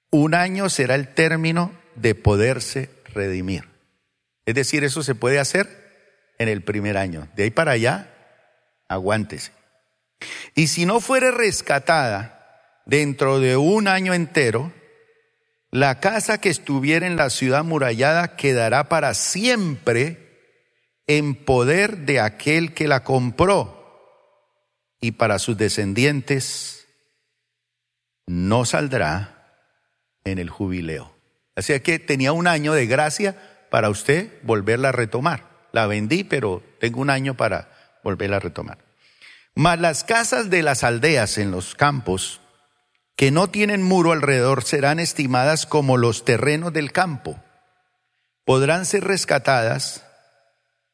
Un 0.09 0.33
año 0.33 0.69
será 0.69 0.95
el 0.95 1.13
término 1.13 1.71
de 1.95 2.15
poderse 2.15 2.89
redimir. 3.13 3.67
Es 4.45 4.55
decir, 4.55 4.83
eso 4.83 5.03
se 5.03 5.15
puede 5.15 5.39
hacer 5.39 5.67
en 6.37 6.47
el 6.47 6.63
primer 6.63 6.97
año. 6.97 7.27
De 7.35 7.43
ahí 7.43 7.51
para 7.51 7.71
allá, 7.73 8.13
aguántese. 8.87 9.51
Y 10.55 10.67
si 10.67 10.85
no 10.85 10.99
fuere 10.99 11.31
rescatada 11.31 12.81
dentro 12.85 13.39
de 13.39 13.57
un 13.57 13.87
año 13.87 14.13
entero, 14.13 14.73
la 15.71 15.99
casa 15.99 16.39
que 16.39 16.49
estuviera 16.49 17.05
en 17.05 17.17
la 17.17 17.29
ciudad 17.29 17.63
murallada 17.63 18.35
quedará 18.35 18.87
para 18.87 19.13
siempre 19.13 20.27
en 21.07 21.35
poder 21.35 21.99
de 21.99 22.19
aquel 22.19 22.73
que 22.73 22.87
la 22.87 23.03
compró 23.03 23.77
y 24.99 25.11
para 25.11 25.39
sus 25.39 25.57
descendientes 25.57 26.87
no 28.25 28.65
saldrá 28.65 29.36
en 30.31 30.39
el 30.39 30.49
jubileo. 30.49 31.15
Así 31.55 31.79
que 31.79 31.99
tenía 31.99 32.31
un 32.31 32.47
año 32.47 32.73
de 32.73 32.85
gracia 32.85 33.35
para 33.69 33.89
usted 33.89 34.31
volverla 34.43 34.89
a 34.89 34.93
retomar. 34.93 35.43
La 35.71 35.87
vendí, 35.87 36.23
pero 36.23 36.63
tengo 36.79 37.01
un 37.01 37.09
año 37.09 37.35
para 37.35 37.69
volverla 38.03 38.37
a 38.37 38.41
retomar. 38.41 38.77
Mas 39.55 39.79
las 39.79 40.03
casas 40.03 40.49
de 40.49 40.61
las 40.61 40.83
aldeas 40.83 41.37
en 41.37 41.51
los 41.51 41.73
campos 41.73 42.41
que 43.15 43.31
no 43.31 43.49
tienen 43.49 43.81
muro 43.81 44.11
alrededor 44.11 44.63
serán 44.63 44.99
estimadas 44.99 45.65
como 45.65 45.97
los 45.97 46.23
terrenos 46.23 46.71
del 46.71 46.91
campo. 46.91 47.41
Podrán 48.45 48.85
ser 48.85 49.03
rescatadas 49.03 50.05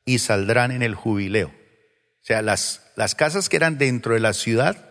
y 0.05 0.19
saldrán 0.19 0.71
en 0.71 0.81
el 0.81 0.95
jubileo. 0.95 1.49
O 1.49 2.25
sea, 2.25 2.41
las, 2.41 2.81
las 2.95 3.15
casas 3.15 3.49
que 3.49 3.57
eran 3.57 3.77
dentro 3.77 4.13
de 4.13 4.21
la 4.21 4.33
ciudad 4.33 4.89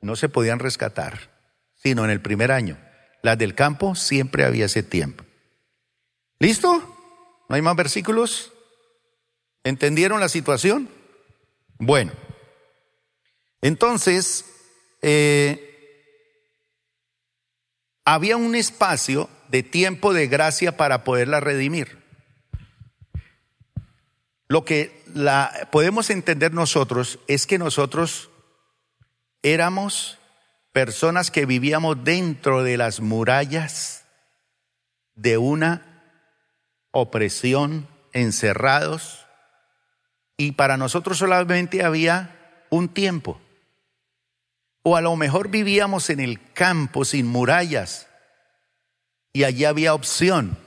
no 0.00 0.16
se 0.16 0.28
podían 0.28 0.58
rescatar, 0.58 1.30
sino 1.76 2.04
en 2.04 2.10
el 2.10 2.20
primer 2.20 2.50
año. 2.50 2.76
Las 3.24 3.38
del 3.38 3.54
campo 3.54 3.94
siempre 3.94 4.44
había 4.44 4.66
ese 4.66 4.82
tiempo. 4.82 5.24
¿Listo? 6.38 6.76
¿No 7.48 7.56
hay 7.56 7.62
más 7.62 7.74
versículos? 7.74 8.52
¿Entendieron 9.62 10.20
la 10.20 10.28
situación? 10.28 10.90
Bueno, 11.78 12.12
entonces, 13.62 14.44
eh, 15.00 16.34
había 18.04 18.36
un 18.36 18.54
espacio 18.54 19.30
de 19.48 19.62
tiempo 19.62 20.12
de 20.12 20.28
gracia 20.28 20.76
para 20.76 21.02
poderla 21.02 21.40
redimir. 21.40 22.04
Lo 24.48 24.66
que 24.66 25.02
la 25.14 25.70
podemos 25.72 26.10
entender 26.10 26.52
nosotros 26.52 27.20
es 27.26 27.46
que 27.46 27.56
nosotros 27.56 28.28
éramos 29.42 30.18
personas 30.74 31.30
que 31.30 31.46
vivíamos 31.46 32.02
dentro 32.02 32.64
de 32.64 32.76
las 32.76 32.98
murallas 32.98 34.06
de 35.14 35.38
una 35.38 36.02
opresión, 36.90 37.86
encerrados, 38.12 39.24
y 40.36 40.52
para 40.52 40.76
nosotros 40.76 41.18
solamente 41.18 41.84
había 41.84 42.66
un 42.70 42.88
tiempo. 42.88 43.40
O 44.82 44.96
a 44.96 45.00
lo 45.00 45.14
mejor 45.14 45.48
vivíamos 45.48 46.10
en 46.10 46.18
el 46.18 46.40
campo 46.52 47.04
sin 47.04 47.28
murallas 47.28 48.08
y 49.32 49.44
allí 49.44 49.64
había 49.66 49.94
opción. 49.94 50.58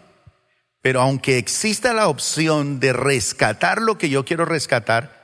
Pero 0.82 1.02
aunque 1.02 1.38
exista 1.38 1.94
la 1.94 2.08
opción 2.08 2.80
de 2.80 2.94
rescatar 2.94 3.82
lo 3.82 3.98
que 3.98 4.08
yo 4.10 4.24
quiero 4.24 4.46
rescatar, 4.46 5.18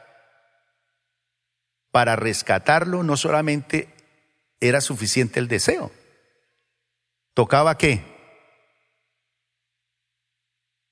para 1.89 2.17
rescatarlo 2.17 3.01
no 3.03 3.15
solamente 3.15 3.92
era 4.67 4.79
suficiente 4.79 5.41
el 5.41 5.49
deseo. 5.49 5.91
¿Tocaba 7.33 7.77
qué? 7.77 8.01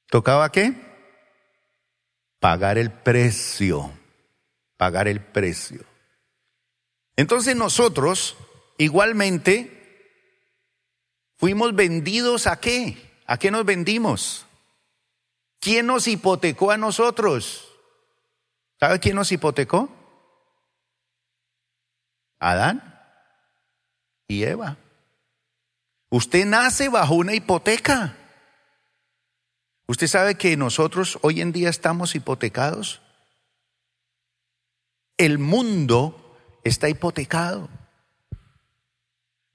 ¿Tocaba 0.08 0.52
qué? 0.52 0.74
Pagar 2.40 2.78
el 2.78 2.92
precio, 2.92 3.92
pagar 4.76 5.08
el 5.08 5.24
precio. 5.24 5.86
Entonces 7.16 7.56
nosotros 7.56 8.36
igualmente 8.78 9.78
fuimos 11.38 11.74
vendidos 11.74 12.48
a 12.48 12.60
qué? 12.60 12.98
¿A 13.26 13.38
qué 13.38 13.52
nos 13.52 13.64
vendimos? 13.64 14.46
¿Quién 15.62 15.86
nos 15.86 16.10
hipotecó 16.10 16.72
a 16.72 16.78
nosotros? 16.78 17.70
¿Sabe 18.80 19.00
quién 19.00 19.16
nos 19.16 19.32
hipotecó? 19.32 19.90
Adán 22.40 22.91
y 24.32 24.44
Eva. 24.44 24.78
Usted 26.10 26.46
nace 26.46 26.90
bajo 26.90 27.16
una 27.16 27.34
hipoteca. 27.34 28.16
¿Usted 29.88 30.08
sabe 30.08 30.36
que 30.36 30.56
nosotros 30.56 31.20
hoy 31.22 31.42
en 31.42 31.52
día 31.52 31.70
estamos 31.70 32.16
hipotecados? 32.16 33.02
El 35.18 35.38
mundo 35.38 36.38
está 36.64 36.90
hipotecado. 36.90 37.70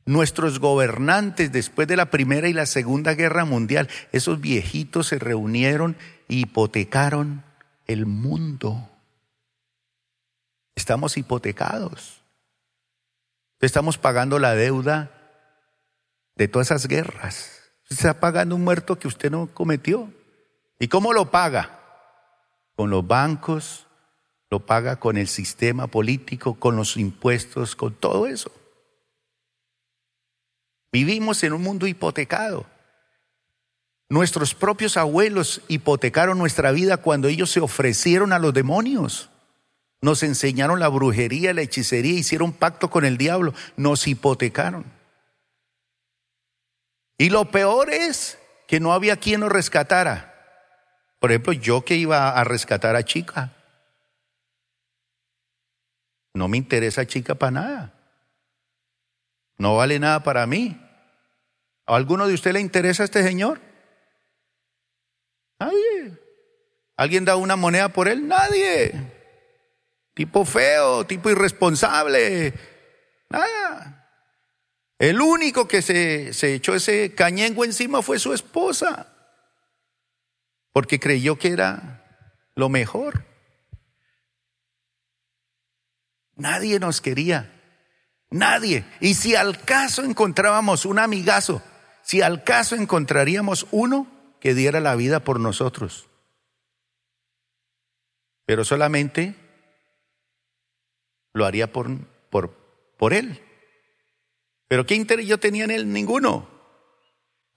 Nuestros 0.05 0.61
gobernantes 0.61 1.51
después 1.51 1.89
de 1.89 1.97
la 1.97 2.11
Primera 2.11 2.49
y 2.49 2.53
la 2.53 2.67
Segunda 2.67 3.15
Guerra 3.15 3.45
Mundial, 3.45 3.89
esos 4.13 4.41
viejitos 4.41 5.09
se 5.09 5.19
reunieron 5.19 5.97
y 6.29 6.43
hipotecaron 6.43 7.45
el 7.87 8.07
mundo. 8.07 8.89
Estamos 10.77 11.17
hipotecados. 11.17 12.26
Estamos 13.61 13.99
pagando 13.99 14.39
la 14.39 14.55
deuda 14.55 15.11
de 16.35 16.49
todas 16.49 16.69
esas 16.69 16.87
guerras. 16.87 17.63
Usted 17.85 17.97
está 17.97 18.21
pagando 18.21 18.55
un 18.55 18.65
muerto 18.65 18.99
que 18.99 19.09
usted 19.09 19.31
no 19.31 19.49
cometió. 19.53 20.13
¿Y 20.79 20.89
cómo 20.89 21.13
lo 21.13 21.31
paga? 21.31 21.81
Con 22.75 22.91
los 22.91 23.07
bancos, 23.07 23.87
lo 24.51 24.67
paga 24.67 24.97
con 24.97 25.17
el 25.17 25.29
sistema 25.29 25.87
político, 25.87 26.55
con 26.55 26.77
los 26.77 26.97
impuestos, 26.97 27.75
con 27.75 27.95
todo 27.95 28.27
eso. 28.27 28.53
Vivimos 30.93 31.43
en 31.43 31.53
un 31.53 31.63
mundo 31.63 31.87
hipotecado. 31.87 32.67
Nuestros 34.09 34.55
propios 34.55 34.97
abuelos 34.97 35.63
hipotecaron 35.69 36.39
nuestra 36.39 36.71
vida 36.71 36.99
cuando 36.99 37.29
ellos 37.29 37.51
se 37.51 37.61
ofrecieron 37.61 38.33
a 38.33 38.39
los 38.39 38.55
demonios. 38.55 39.31
Nos 40.01 40.23
enseñaron 40.23 40.79
la 40.79 40.89
brujería, 40.89 41.55
la 41.55 41.63
hechicería, 41.63 42.19
hicieron 42.19 42.53
pacto 42.53 42.91
con 42.91 43.05
el 43.05 43.17
diablo, 43.17 43.55
nos 43.77 44.07
hipotecaron. 44.07 44.85
Y 47.19 47.31
lo 47.31 47.51
peor 47.51 47.91
es 47.91 48.39
que 48.67 48.81
no 48.81 48.93
había 48.93 49.17
quien 49.17 49.41
nos 49.41 49.51
rescatara. 49.51 50.35
Por 51.19 51.31
ejemplo, 51.31 51.53
yo 51.53 51.85
que 51.85 51.97
iba 51.97 52.31
a 52.31 52.45
rescatar 52.45 52.95
a 52.95 53.05
chica. 53.05 53.53
No 56.35 56.49
me 56.49 56.59
interesa 56.59 57.07
chica 57.07 57.35
para 57.35 57.51
nada. 57.53 57.95
No 59.57 59.77
vale 59.77 59.99
nada 59.99 60.23
para 60.23 60.47
mí. 60.47 60.79
¿A 61.87 61.97
alguno 61.97 62.27
de 62.27 62.35
ustedes 62.35 62.55
le 62.55 62.61
interesa 62.61 63.05
este 63.05 63.23
señor? 63.23 63.61
Nadie. 65.59 66.19
¿Alguien 66.97 67.25
da 67.25 67.37
una 67.37 67.57
moneda 67.57 67.89
por 67.89 68.09
él? 68.09 68.29
Nadie. 68.29 69.16
Tipo 70.17 70.45
feo, 70.45 71.07
tipo 71.07 71.31
irresponsable. 71.31 72.55
Nada. 73.29 74.11
El 74.99 75.21
único 75.21 75.69
que 75.69 75.83
se, 75.83 76.33
se 76.33 76.55
echó 76.55 76.75
ese 76.75 77.15
cañengo 77.15 77.65
encima 77.65 78.01
fue 78.01 78.19
su 78.19 78.33
esposa. 78.33 79.13
Porque 80.73 80.99
creyó 80.99 81.39
que 81.39 81.49
era 81.49 82.03
lo 82.55 82.69
mejor. 82.69 83.25
Nadie 86.35 86.81
nos 86.81 87.01
quería. 87.01 87.53
Nadie. 88.31 88.85
Y 89.01 89.15
si 89.15 89.37
al 89.37 89.63
caso 89.63 90.03
encontrábamos 90.03 90.87
un 90.87 90.99
amigazo 90.99 91.63
si 92.07 92.23
al 92.23 92.45
caso 92.45 92.77
encontraríamos 92.77 93.67
uno 93.73 94.07
que 94.41 94.55
diera 94.55 94.79
la 94.79 94.95
vida 94.95 95.25
por 95.25 95.41
nosotros. 95.41 96.09
Pero 98.45 98.65
solamente 98.65 99.35
lo 101.37 101.45
haría 101.45 101.71
por, 101.73 101.91
por, 102.31 102.51
por 102.97 103.13
él. 103.13 103.43
Pero 104.69 104.87
¿qué 104.87 104.95
interés 104.95 105.27
yo 105.27 105.39
tenía 105.39 105.65
en 105.65 105.71
él? 105.71 105.93
Ninguno. 105.93 106.49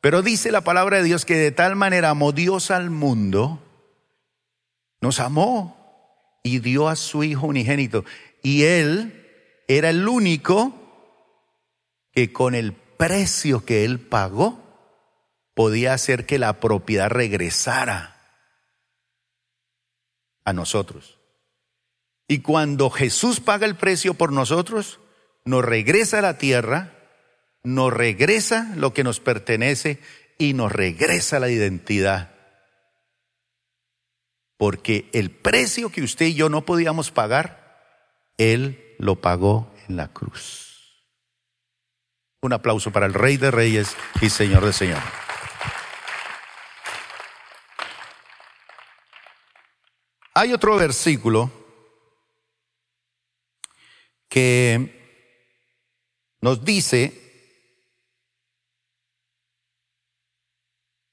Pero 0.01 0.21
dice 0.21 0.51
la 0.51 0.61
palabra 0.61 0.97
de 0.97 1.03
Dios 1.03 1.25
que 1.25 1.35
de 1.35 1.51
tal 1.51 1.75
manera 1.75 2.09
amó 2.09 2.31
Dios 2.31 2.71
al 2.71 2.89
mundo, 2.89 3.63
nos 5.01 5.19
amó 5.19 6.39
y 6.43 6.59
dio 6.59 6.89
a 6.89 6.95
su 6.95 7.23
Hijo 7.23 7.47
unigénito. 7.47 8.03
Y 8.43 8.63
él 8.63 9.63
era 9.67 9.89
el 9.89 10.07
único 10.07 10.73
que 12.11 12.33
con 12.33 12.55
el 12.55 12.73
precio 12.73 13.65
que 13.65 13.85
él 13.85 13.99
pagó 13.99 14.59
podía 15.53 15.93
hacer 15.93 16.25
que 16.25 16.37
la 16.37 16.59
propiedad 16.59 17.09
regresara 17.09 18.15
a 20.43 20.53
nosotros. 20.53 21.18
Y 22.31 22.41
cuando 22.41 22.91
Jesús 22.91 23.39
paga 23.39 23.65
el 23.65 23.75
precio 23.75 24.13
por 24.13 24.31
nosotros, 24.31 24.99
nos 25.45 25.65
regresa 25.65 26.19
a 26.19 26.21
la 26.21 26.37
tierra, 26.37 26.93
nos 27.63 27.91
regresa 27.91 28.71
lo 28.75 28.93
que 28.93 29.03
nos 29.03 29.19
pertenece 29.19 29.99
y 30.37 30.53
nos 30.53 30.71
regresa 30.71 31.39
la 31.39 31.49
identidad. 31.49 32.35
Porque 34.57 35.09
el 35.11 35.31
precio 35.31 35.91
que 35.91 36.03
usted 36.03 36.27
y 36.27 36.35
yo 36.35 36.49
no 36.49 36.65
podíamos 36.65 37.09
pagar, 37.09 37.81
Él 38.37 38.95
lo 38.99 39.19
pagó 39.19 39.73
en 39.87 39.97
la 39.97 40.09
cruz. 40.09 41.03
Un 42.43 42.53
aplauso 42.53 42.91
para 42.91 43.07
el 43.07 43.15
Rey 43.15 43.37
de 43.37 43.49
Reyes 43.49 43.97
y 44.21 44.29
Señor 44.29 44.63
de 44.63 44.73
Señor. 44.73 45.01
Hay 50.35 50.53
otro 50.53 50.77
versículo 50.77 51.58
que 54.29 54.95
nos 56.41 56.63
dice 56.63 57.29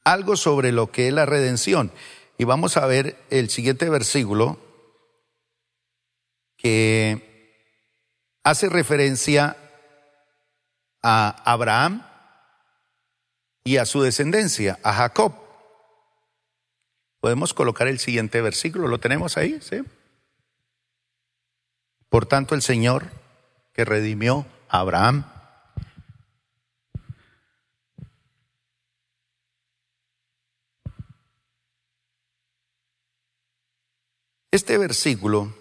algo 0.05 0.37
sobre 0.37 0.70
lo 0.70 0.92
que 0.92 1.09
es 1.09 1.12
la 1.12 1.26
redención. 1.26 1.90
Y 2.38 2.44
vamos 2.44 2.76
a 2.76 2.87
ver 2.87 3.16
el 3.31 3.50
siguiente 3.50 3.90
versículo 3.90 4.59
que 6.57 7.26
hace 8.45 8.68
referencia 8.68 9.57
a 11.03 11.43
Abraham 11.51 12.07
y 13.64 13.78
a 13.78 13.86
su 13.86 14.03
descendencia, 14.03 14.78
a 14.82 14.93
Jacob. 14.93 15.32
Podemos 17.20 17.55
colocar 17.55 17.88
el 17.88 17.99
siguiente 17.99 18.41
versículo, 18.41 18.86
lo 18.86 19.01
tenemos 19.01 19.36
ahí, 19.36 19.59
¿sí? 19.61 19.82
Por 22.17 22.25
tanto, 22.25 22.55
el 22.55 22.62
Señor 22.62 23.12
que 23.75 23.85
redimió 23.85 24.47
a 24.71 24.79
Abraham. 24.79 25.27
Este 34.51 34.79
versículo 34.79 35.55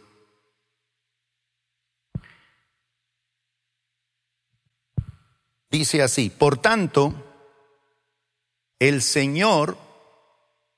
dice 5.69 6.01
así, 6.01 6.29
por 6.29 6.57
tanto, 6.57 7.13
el 8.79 9.01
Señor 9.01 9.77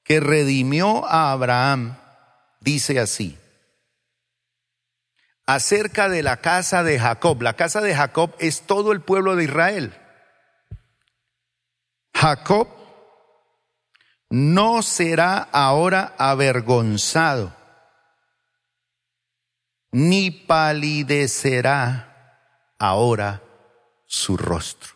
que 0.04 0.20
redimió 0.22 1.06
a 1.06 1.32
Abraham 1.32 2.00
dice 2.62 3.00
así, 3.00 3.38
acerca 5.48 6.10
de 6.10 6.22
la 6.22 6.38
casa 6.38 6.84
de 6.84 7.00
Jacob. 7.00 7.41
La 7.41 7.54
casa 7.54 7.82
de 7.82 7.95
Jacob 7.95 8.36
es 8.38 8.62
todo 8.68 8.91
el 8.91 9.02
pueblo 9.02 9.36
de 9.36 9.45
Israel. 9.45 9.98
Jacob 12.14 12.68
no 14.30 14.82
será 14.82 15.38
ahora 15.38 16.14
avergonzado, 16.18 17.56
ni 19.91 20.32
palidecerá 20.32 22.04
ahora 22.78 23.41
su 24.06 24.36
rostro. 24.36 24.95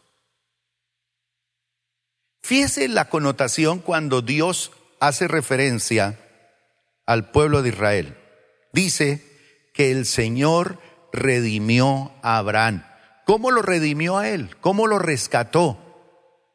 Fíjese 2.43 2.89
la 2.89 3.07
connotación 3.07 3.79
cuando 3.79 4.21
Dios 4.21 4.71
hace 4.99 5.27
referencia 5.27 6.19
al 7.05 7.31
pueblo 7.31 7.61
de 7.61 7.69
Israel. 7.69 8.17
Dice 8.73 9.30
que 9.73 9.91
el 9.91 10.05
Señor 10.05 10.79
redimió 11.13 12.11
a 12.21 12.37
Abraham. 12.37 12.83
¿Cómo 13.25 13.51
lo 13.51 13.61
redimió 13.61 14.17
a 14.17 14.29
él? 14.29 14.55
¿Cómo 14.61 14.87
lo 14.87 14.99
rescató? 14.99 15.77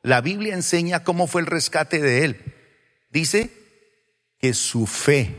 La 0.02 0.20
Biblia 0.20 0.54
enseña 0.54 1.04
cómo 1.04 1.26
fue 1.26 1.40
el 1.40 1.46
rescate 1.46 2.00
de 2.00 2.24
él. 2.24 2.54
Dice 3.10 3.50
que 4.38 4.54
su 4.54 4.86
fe 4.86 5.34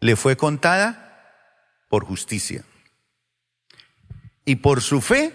le 0.00 0.16
fue 0.16 0.36
contada 0.36 1.04
por 1.88 2.04
justicia. 2.04 2.64
Y 4.44 4.56
por 4.56 4.82
su 4.82 5.00
fe, 5.00 5.32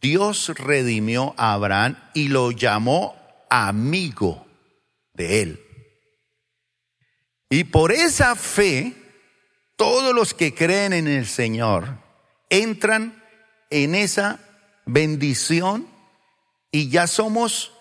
Dios 0.00 0.48
redimió 0.56 1.34
a 1.36 1.52
Abraham 1.52 1.96
y 2.14 2.28
lo 2.28 2.50
llamó 2.50 3.14
amigo 3.50 4.46
de 5.14 5.42
él. 5.42 5.60
Y 7.50 7.64
por 7.64 7.92
esa 7.92 8.34
fe, 8.34 8.94
todos 9.76 10.14
los 10.14 10.34
que 10.34 10.54
creen 10.54 10.92
en 10.92 11.06
el 11.06 11.26
Señor 11.26 11.98
entran 12.48 13.22
en 13.70 13.94
esa 13.94 14.40
bendición 14.86 15.88
y 16.70 16.88
ya 16.88 17.06
somos 17.06 17.72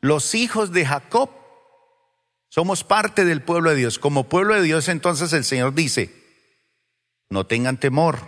los 0.00 0.34
hijos 0.34 0.72
de 0.72 0.86
Jacob. 0.86 1.30
Somos 2.48 2.84
parte 2.84 3.24
del 3.24 3.42
pueblo 3.42 3.70
de 3.70 3.76
Dios. 3.76 3.98
Como 3.98 4.28
pueblo 4.28 4.54
de 4.54 4.62
Dios 4.62 4.88
entonces 4.88 5.32
el 5.32 5.44
Señor 5.44 5.74
dice, 5.74 6.12
no 7.28 7.46
tengan 7.46 7.78
temor, 7.78 8.18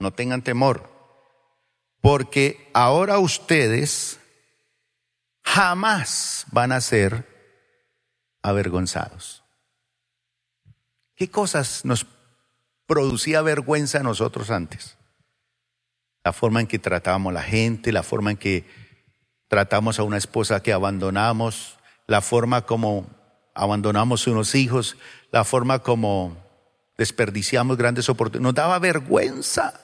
no 0.00 0.12
tengan 0.12 0.42
temor, 0.42 0.90
porque 2.00 2.68
ahora 2.74 3.18
ustedes 3.18 4.18
jamás 5.44 6.46
van 6.50 6.72
a 6.72 6.80
ser 6.80 7.28
avergonzados. 8.42 9.43
¿Qué 11.16 11.30
cosas 11.30 11.84
nos 11.84 12.06
producía 12.86 13.42
vergüenza 13.42 14.00
a 14.00 14.02
nosotros 14.02 14.50
antes? 14.50 14.96
La 16.24 16.32
forma 16.32 16.60
en 16.60 16.66
que 16.66 16.78
tratábamos 16.78 17.30
a 17.30 17.34
la 17.34 17.42
gente, 17.42 17.92
la 17.92 18.02
forma 18.02 18.32
en 18.32 18.36
que 18.36 18.64
tratamos 19.48 19.98
a 19.98 20.02
una 20.02 20.16
esposa 20.16 20.62
que 20.62 20.72
abandonamos, 20.72 21.78
la 22.06 22.20
forma 22.20 22.62
como 22.62 23.08
abandonamos 23.54 24.26
unos 24.26 24.54
hijos, 24.54 24.96
la 25.30 25.44
forma 25.44 25.80
como 25.80 26.36
desperdiciamos 26.96 27.76
grandes 27.76 28.08
oportunidades. 28.08 28.42
Nos 28.42 28.54
daba 28.54 28.78
vergüenza. 28.78 29.80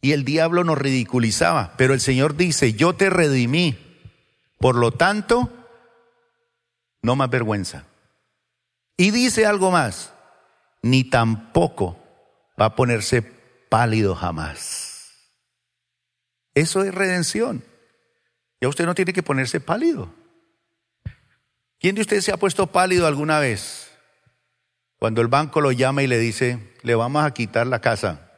Y 0.00 0.12
el 0.12 0.24
diablo 0.24 0.62
nos 0.62 0.78
ridiculizaba. 0.78 1.74
Pero 1.76 1.94
el 1.94 2.00
Señor 2.00 2.36
dice, 2.36 2.74
yo 2.74 2.94
te 2.94 3.10
redimí. 3.10 3.76
Por 4.58 4.76
lo 4.76 4.92
tanto, 4.92 5.50
no 7.02 7.16
más 7.16 7.30
vergüenza. 7.30 7.84
Y 9.00 9.12
dice 9.12 9.46
algo 9.46 9.70
más, 9.70 10.12
ni 10.82 11.04
tampoco 11.04 11.96
va 12.60 12.66
a 12.66 12.74
ponerse 12.74 13.22
pálido 13.22 14.16
jamás. 14.16 15.32
Eso 16.52 16.82
es 16.82 16.92
redención. 16.92 17.64
Ya 18.60 18.68
usted 18.68 18.86
no 18.86 18.96
tiene 18.96 19.12
que 19.12 19.22
ponerse 19.22 19.60
pálido. 19.60 20.12
¿Quién 21.78 21.94
de 21.94 22.00
ustedes 22.00 22.24
se 22.24 22.32
ha 22.32 22.36
puesto 22.38 22.66
pálido 22.66 23.06
alguna 23.06 23.38
vez? 23.38 23.88
Cuando 24.98 25.20
el 25.20 25.28
banco 25.28 25.60
lo 25.60 25.70
llama 25.70 26.02
y 26.02 26.08
le 26.08 26.18
dice, 26.18 26.74
le 26.82 26.96
vamos 26.96 27.24
a 27.24 27.32
quitar 27.32 27.68
la 27.68 27.80
casa, 27.80 28.32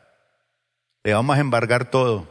le 1.02 1.14
vamos 1.14 1.38
a 1.38 1.40
embargar 1.40 1.90
todo. 1.90 2.28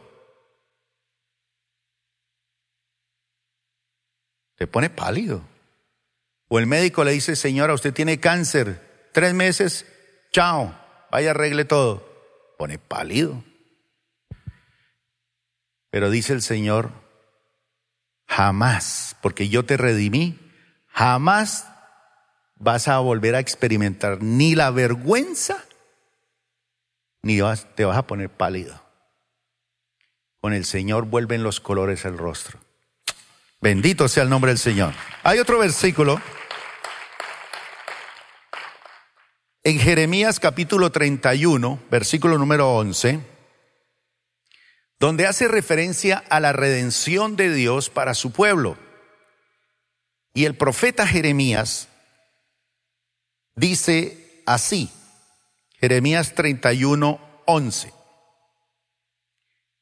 Se 4.60 4.68
pone 4.68 4.92
pálido. 4.92 5.49
O 6.50 6.58
el 6.58 6.66
médico 6.66 7.04
le 7.04 7.12
dice, 7.12 7.36
señora, 7.36 7.76
usted 7.76 7.94
tiene 7.94 8.20
cáncer, 8.20 9.10
tres 9.14 9.36
meses, 9.36 9.86
chao, 10.32 10.76
vaya 11.12 11.32
arregle 11.32 11.64
todo. 11.64 12.10
Pone 12.58 12.80
pálido. 12.80 13.44
Pero 15.92 16.10
dice 16.10 16.34
el 16.34 16.42
Señor, 16.42 16.92
jamás, 18.28 19.16
porque 19.22 19.48
yo 19.48 19.64
te 19.64 19.78
redimí, 19.78 20.40
jamás 20.88 21.68
vas 22.56 22.88
a 22.88 22.98
volver 23.00 23.36
a 23.36 23.40
experimentar 23.40 24.22
ni 24.22 24.56
la 24.56 24.72
vergüenza, 24.72 25.64
ni 27.22 27.40
te 27.76 27.86
vas 27.86 27.98
a 27.98 28.08
poner 28.08 28.30
pálido. 28.30 28.84
Con 30.42 30.54
el 30.54 30.66
Señor 30.66 31.06
vuelven 31.06 31.44
los 31.44 31.60
colores 31.60 32.06
al 32.06 32.18
rostro. 32.18 32.60
Bendito 33.62 34.08
sea 34.08 34.24
el 34.24 34.30
nombre 34.30 34.52
del 34.52 34.58
Señor. 34.58 34.94
Hay 35.24 35.38
otro 35.38 35.60
versículo 35.60 36.22
en 39.70 39.80
Jeremías 39.80 40.40
capítulo 40.40 40.92
31, 40.92 41.80
versículo 41.92 42.38
número 42.40 42.74
11 42.76 43.20
donde 45.00 45.28
hace 45.28 45.48
referencia 45.48 46.24
a 46.30 46.40
la 46.40 46.52
redención 46.52 47.36
de 47.36 47.54
Dios 47.54 47.90
para 47.90 48.14
su 48.14 48.32
pueblo. 48.32 48.78
Y 50.34 50.46
el 50.46 50.56
profeta 50.56 51.08
Jeremías 51.08 51.88
dice 53.56 54.42
así, 54.46 54.90
Jeremías 55.80 56.34
31, 56.34 57.20
11. 57.46 57.94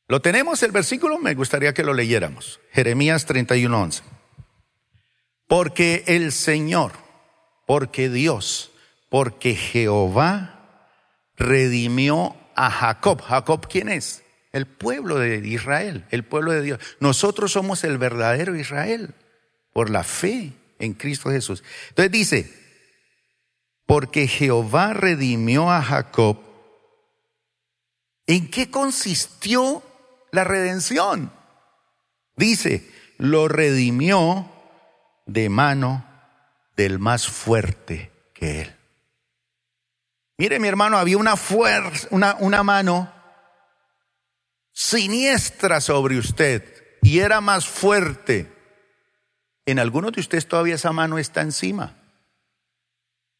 ¿Lo 0.07 0.21
tenemos 0.21 0.61
el 0.63 0.71
versículo? 0.71 1.17
Me 1.17 1.33
gustaría 1.33 1.73
que 1.73 1.83
lo 1.83 1.93
leyéramos. 1.93 2.59
Jeremías 2.71 3.25
31, 3.25 3.81
11. 3.81 4.03
Porque 5.47 6.03
el 6.07 6.31
Señor, 6.31 6.91
porque 7.65 8.09
Dios, 8.09 8.71
porque 9.09 9.55
Jehová 9.55 10.83
redimió 11.35 12.35
a 12.55 12.69
Jacob. 12.69 13.21
¿Jacob 13.21 13.67
quién 13.69 13.89
es? 13.89 14.23
el 14.57 14.65
pueblo 14.65 15.19
de 15.19 15.37
Israel, 15.47 16.05
el 16.09 16.23
pueblo 16.23 16.51
de 16.51 16.61
Dios. 16.61 16.79
Nosotros 16.99 17.51
somos 17.51 17.83
el 17.83 17.97
verdadero 17.97 18.55
Israel 18.55 19.13
por 19.71 19.89
la 19.89 20.03
fe 20.03 20.53
en 20.79 20.93
Cristo 20.93 21.29
Jesús. 21.29 21.63
Entonces 21.89 22.11
dice, 22.11 22.53
porque 23.85 24.27
Jehová 24.27 24.93
redimió 24.93 25.69
a 25.69 25.81
Jacob. 25.81 26.39
¿En 28.25 28.49
qué 28.49 28.71
consistió 28.71 29.83
la 30.31 30.43
redención? 30.43 31.31
Dice, 32.35 32.89
lo 33.17 33.47
redimió 33.47 34.51
de 35.27 35.49
mano 35.49 36.03
del 36.75 36.97
más 36.99 37.27
fuerte 37.27 38.11
que 38.33 38.61
él. 38.61 38.76
Mire, 40.37 40.59
mi 40.59 40.67
hermano, 40.67 40.97
había 40.97 41.17
una 41.17 41.35
fuerza, 41.35 42.07
una, 42.11 42.35
una 42.39 42.61
mano 42.63 43.11
siniestra 44.71 45.81
sobre 45.81 46.19
usted 46.19 46.99
y 47.01 47.19
era 47.19 47.41
más 47.41 47.67
fuerte, 47.67 48.51
en 49.65 49.79
algunos 49.79 50.11
de 50.11 50.21
ustedes 50.21 50.47
todavía 50.47 50.75
esa 50.75 50.91
mano 50.91 51.17
está 51.17 51.41
encima. 51.41 51.95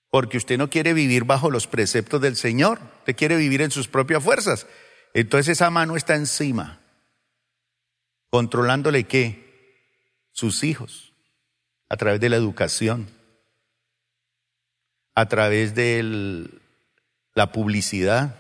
Porque 0.10 0.38
usted 0.38 0.58
no 0.58 0.70
quiere 0.70 0.94
vivir 0.94 1.26
bajo 1.26 1.52
los 1.52 1.68
preceptos 1.68 2.20
del 2.22 2.36
Señor, 2.36 2.80
usted 3.00 3.16
quiere 3.16 3.36
vivir 3.38 3.62
en 3.62 3.72
sus 3.72 3.88
propias 3.88 4.24
fuerzas. 4.24 4.66
Entonces 5.14 5.54
esa 5.54 5.70
mano 5.70 5.96
está 5.96 6.16
encima, 6.16 6.82
controlándole 8.30 9.04
qué? 9.04 9.46
Sus 10.32 10.64
hijos, 10.64 11.14
a 11.90 11.98
través 11.98 12.20
de 12.20 12.30
la 12.30 12.38
educación, 12.38 13.10
a 15.14 15.28
través 15.28 15.76
de 15.76 16.57
la 17.38 17.52
publicidad, 17.52 18.36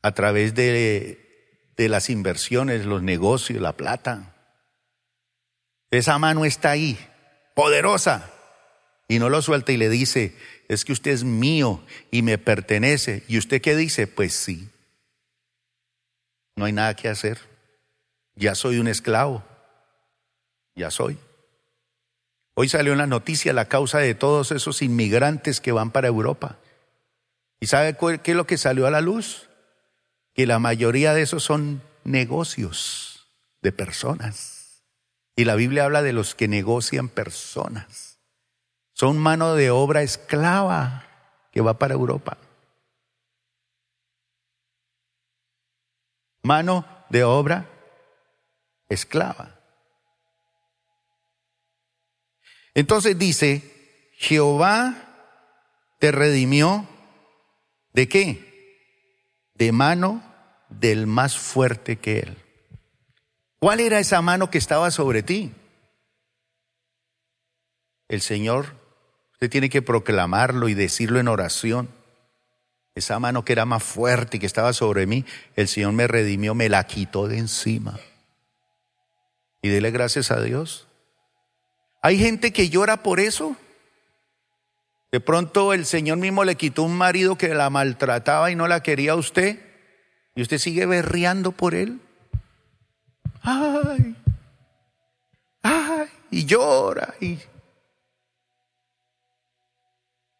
a 0.00 0.12
través 0.12 0.54
de 0.54 1.26
de 1.76 1.88
las 1.88 2.10
inversiones, 2.10 2.86
los 2.86 3.02
negocios, 3.02 3.60
la 3.60 3.76
plata. 3.76 4.34
Esa 5.90 6.16
mano 6.18 6.44
está 6.44 6.70
ahí, 6.70 6.96
poderosa, 7.54 8.32
y 9.08 9.18
no 9.18 9.28
lo 9.28 9.42
suelta 9.42 9.72
y 9.72 9.76
le 9.76 9.88
dice, 9.88 10.36
es 10.68 10.84
que 10.84 10.92
usted 10.92 11.10
es 11.10 11.24
mío 11.24 11.82
y 12.12 12.22
me 12.22 12.38
pertenece. 12.38 13.24
¿Y 13.26 13.36
usted 13.36 13.60
qué 13.60 13.76
dice? 13.76 14.06
Pues 14.06 14.32
sí. 14.32 14.68
No 16.54 16.64
hay 16.64 16.72
nada 16.72 16.94
que 16.94 17.08
hacer. 17.08 17.38
Ya 18.36 18.54
soy 18.54 18.78
un 18.78 18.88
esclavo. 18.88 19.44
Ya 20.76 20.90
soy. 20.90 21.18
Hoy 22.54 22.68
salió 22.68 22.92
en 22.92 22.98
la 22.98 23.06
noticia 23.06 23.52
la 23.52 23.66
causa 23.66 23.98
de 23.98 24.14
todos 24.14 24.50
esos 24.52 24.82
inmigrantes 24.82 25.60
que 25.60 25.72
van 25.72 25.90
para 25.90 26.08
Europa. 26.08 26.58
¿Y 27.66 27.68
sabe 27.68 27.96
qué 28.22 28.30
es 28.30 28.36
lo 28.36 28.46
que 28.46 28.58
salió 28.58 28.86
a 28.86 28.92
la 28.92 29.00
luz? 29.00 29.50
Que 30.34 30.46
la 30.46 30.60
mayoría 30.60 31.14
de 31.14 31.22
esos 31.22 31.42
son 31.42 31.82
negocios 32.04 33.26
de 33.60 33.72
personas. 33.72 34.84
Y 35.34 35.46
la 35.46 35.56
Biblia 35.56 35.84
habla 35.84 36.02
de 36.02 36.12
los 36.12 36.36
que 36.36 36.46
negocian 36.46 37.08
personas. 37.08 38.20
Son 38.92 39.18
mano 39.18 39.56
de 39.56 39.72
obra 39.72 40.02
esclava 40.02 41.08
que 41.50 41.60
va 41.60 41.76
para 41.76 41.94
Europa. 41.94 42.38
Mano 46.44 46.86
de 47.08 47.24
obra 47.24 47.68
esclava. 48.88 49.58
Entonces 52.74 53.18
dice, 53.18 54.12
Jehová 54.18 54.94
te 55.98 56.12
redimió 56.12 56.88
de 57.96 58.08
qué? 58.08 59.48
De 59.54 59.72
mano 59.72 60.22
del 60.68 61.06
más 61.06 61.38
fuerte 61.38 61.96
que 61.96 62.18
él. 62.18 62.36
¿Cuál 63.58 63.80
era 63.80 63.98
esa 63.98 64.20
mano 64.20 64.50
que 64.50 64.58
estaba 64.58 64.90
sobre 64.90 65.22
ti? 65.22 65.54
El 68.08 68.20
Señor, 68.20 68.74
usted 69.32 69.48
tiene 69.48 69.70
que 69.70 69.80
proclamarlo 69.80 70.68
y 70.68 70.74
decirlo 70.74 71.20
en 71.20 71.28
oración. 71.28 71.88
Esa 72.94 73.18
mano 73.18 73.46
que 73.46 73.54
era 73.54 73.64
más 73.64 73.82
fuerte 73.82 74.36
y 74.36 74.40
que 74.40 74.46
estaba 74.46 74.74
sobre 74.74 75.06
mí, 75.06 75.24
el 75.54 75.66
Señor 75.66 75.94
me 75.94 76.06
redimió, 76.06 76.54
me 76.54 76.68
la 76.68 76.84
quitó 76.84 77.28
de 77.28 77.38
encima. 77.38 77.98
Y 79.62 79.70
dele 79.70 79.90
gracias 79.90 80.30
a 80.30 80.42
Dios. 80.42 80.86
Hay 82.02 82.18
gente 82.18 82.52
que 82.52 82.68
llora 82.68 83.02
por 83.02 83.20
eso. 83.20 83.56
De 85.16 85.20
pronto 85.20 85.72
el 85.72 85.86
Señor 85.86 86.18
mismo 86.18 86.44
le 86.44 86.56
quitó 86.56 86.82
un 86.82 86.94
marido 86.94 87.38
que 87.38 87.54
la 87.54 87.70
maltrataba 87.70 88.50
y 88.50 88.54
no 88.54 88.68
la 88.68 88.82
quería 88.82 89.12
a 89.12 89.14
usted. 89.14 89.58
Y 90.34 90.42
usted 90.42 90.58
sigue 90.58 90.84
berreando 90.84 91.52
por 91.52 91.74
él. 91.74 92.02
Ay, 93.40 94.14
ay, 95.62 96.08
y 96.30 96.44
llora. 96.44 97.14
Y, 97.18 97.38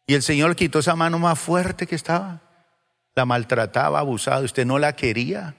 y 0.05 0.13
el 0.13 0.21
Señor 0.21 0.55
quitó 0.55 0.77
esa 0.77 0.95
mano 0.95 1.17
más 1.17 1.39
fuerte 1.39 1.87
que 1.87 1.95
estaba. 1.95 2.39
La 3.15 3.25
maltrataba, 3.25 3.97
abusaba. 3.97 4.41
Usted 4.41 4.63
no 4.63 4.77
la 4.77 4.95
quería. 4.95 5.55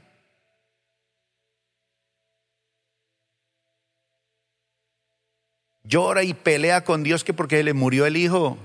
llora 5.82 6.22
y 6.22 6.34
pelea 6.34 6.84
con 6.84 7.02
Dios 7.02 7.24
que 7.24 7.34
porque 7.34 7.64
le 7.64 7.72
murió 7.72 8.06
el 8.06 8.16
hijo 8.16 8.58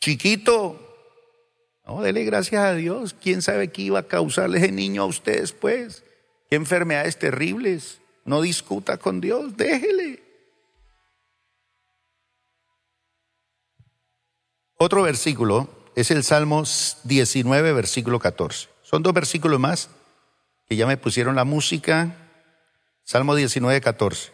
chiquito. 0.00 0.80
No, 1.86 2.02
dele 2.02 2.24
gracias 2.24 2.62
a 2.62 2.74
Dios. 2.74 3.14
¿Quién 3.20 3.42
sabe 3.42 3.70
qué 3.70 3.82
iba 3.82 3.98
a 3.98 4.08
causarle 4.08 4.58
ese 4.58 4.72
niño 4.72 5.02
a 5.02 5.06
usted 5.06 5.40
después? 5.40 6.02
¿Qué 6.48 6.56
enfermedades 6.56 7.18
terribles? 7.18 8.00
No 8.24 8.40
discuta 8.40 8.96
con 8.96 9.20
Dios, 9.20 9.56
déjele. 9.56 10.22
Otro 14.76 15.02
versículo 15.02 15.68
es 15.94 16.10
el 16.10 16.24
Salmo 16.24 16.64
19, 17.04 17.72
versículo 17.72 18.18
14. 18.18 18.68
Son 18.82 19.02
dos 19.02 19.14
versículos 19.14 19.60
más 19.60 19.90
que 20.66 20.76
ya 20.76 20.86
me 20.86 20.96
pusieron 20.96 21.36
la 21.36 21.44
música. 21.44 22.16
Salmo 23.04 23.34
19, 23.34 23.80
14. 23.80 24.32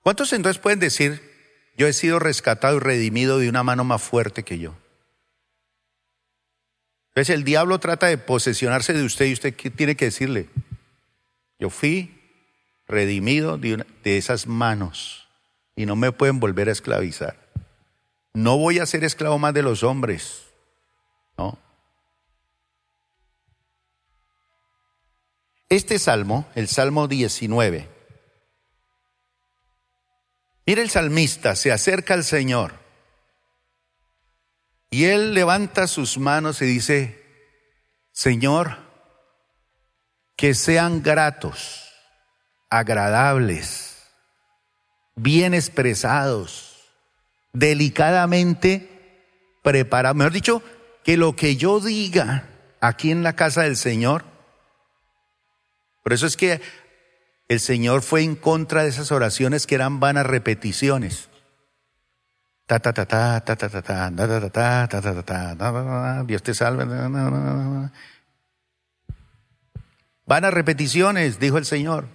¿Cuántos 0.00 0.32
entonces 0.32 0.60
pueden 0.60 0.80
decir, 0.80 1.31
yo 1.76 1.86
he 1.86 1.92
sido 1.92 2.18
rescatado 2.18 2.76
y 2.76 2.80
redimido 2.80 3.38
de 3.38 3.48
una 3.48 3.62
mano 3.62 3.84
más 3.84 4.02
fuerte 4.02 4.42
que 4.42 4.58
yo? 4.58 4.74
Entonces 7.08 7.34
el 7.34 7.44
diablo 7.44 7.78
trata 7.78 8.06
de 8.06 8.18
posesionarse 8.18 8.92
de 8.92 9.04
usted 9.04 9.26
y 9.26 9.32
usted 9.34 9.54
tiene 9.76 9.96
que 9.96 10.06
decirle, 10.06 10.48
yo 11.58 11.68
fui 11.68 12.18
redimido 12.88 13.58
de, 13.58 13.84
de 14.02 14.16
esas 14.16 14.46
manos 14.46 15.28
y 15.76 15.86
no 15.86 15.94
me 15.94 16.12
pueden 16.12 16.40
volver 16.40 16.68
a 16.68 16.72
esclavizar. 16.72 17.36
No 18.34 18.56
voy 18.56 18.78
a 18.78 18.86
ser 18.86 19.04
esclavo 19.04 19.38
más 19.38 19.52
de 19.52 19.62
los 19.62 19.82
hombres, 19.82 20.44
¿no? 21.36 21.58
Este 25.68 25.98
salmo, 25.98 26.46
el 26.54 26.68
Salmo 26.68 27.08
19, 27.08 27.88
Mira 30.66 30.82
el 30.82 30.90
salmista, 30.90 31.56
se 31.56 31.72
acerca 31.72 32.14
al 32.14 32.24
Señor 32.24 32.82
y 34.92 35.06
él 35.06 35.32
levanta 35.32 35.86
sus 35.86 36.18
manos 36.18 36.60
y 36.60 36.66
dice, 36.66 37.24
Señor, 38.12 38.76
que 40.36 40.54
sean 40.54 41.02
gratos, 41.02 41.90
agradables, 42.68 43.96
bien 45.16 45.54
expresados, 45.54 46.90
delicadamente 47.54 49.26
preparados. 49.62 50.16
Mejor 50.16 50.32
dicho, 50.32 50.62
que 51.02 51.16
lo 51.16 51.34
que 51.36 51.56
yo 51.56 51.80
diga 51.80 52.48
aquí 52.80 53.10
en 53.10 53.22
la 53.22 53.34
casa 53.34 53.62
del 53.62 53.78
Señor, 53.78 54.24
por 56.02 56.12
eso 56.12 56.26
es 56.26 56.36
que 56.36 56.60
el 57.48 57.60
Señor 57.60 58.02
fue 58.02 58.22
en 58.22 58.36
contra 58.36 58.82
de 58.82 58.88
esas 58.88 59.12
oraciones 59.12 59.66
que 59.66 59.74
eran 59.74 60.00
vanas 60.00 60.26
repeticiones. 60.26 61.28
Ta 62.66 62.78
ta 62.78 62.92
ta 62.92 63.04
ta 63.04 63.40
ta 63.40 63.56
ta 63.56 63.68
ta 63.68 63.82
ta 63.82 64.50
ta 64.50 64.88
ta 64.88 65.00
ta 65.00 65.22
ta 65.22 65.56
ta 65.56 66.22
Dios 66.24 66.42
te 66.42 66.54
salve. 66.54 66.84
Vanas 70.24 70.54
repeticiones, 70.54 71.38
dijo 71.38 71.58
el 71.58 71.66
Señor, 71.66 72.06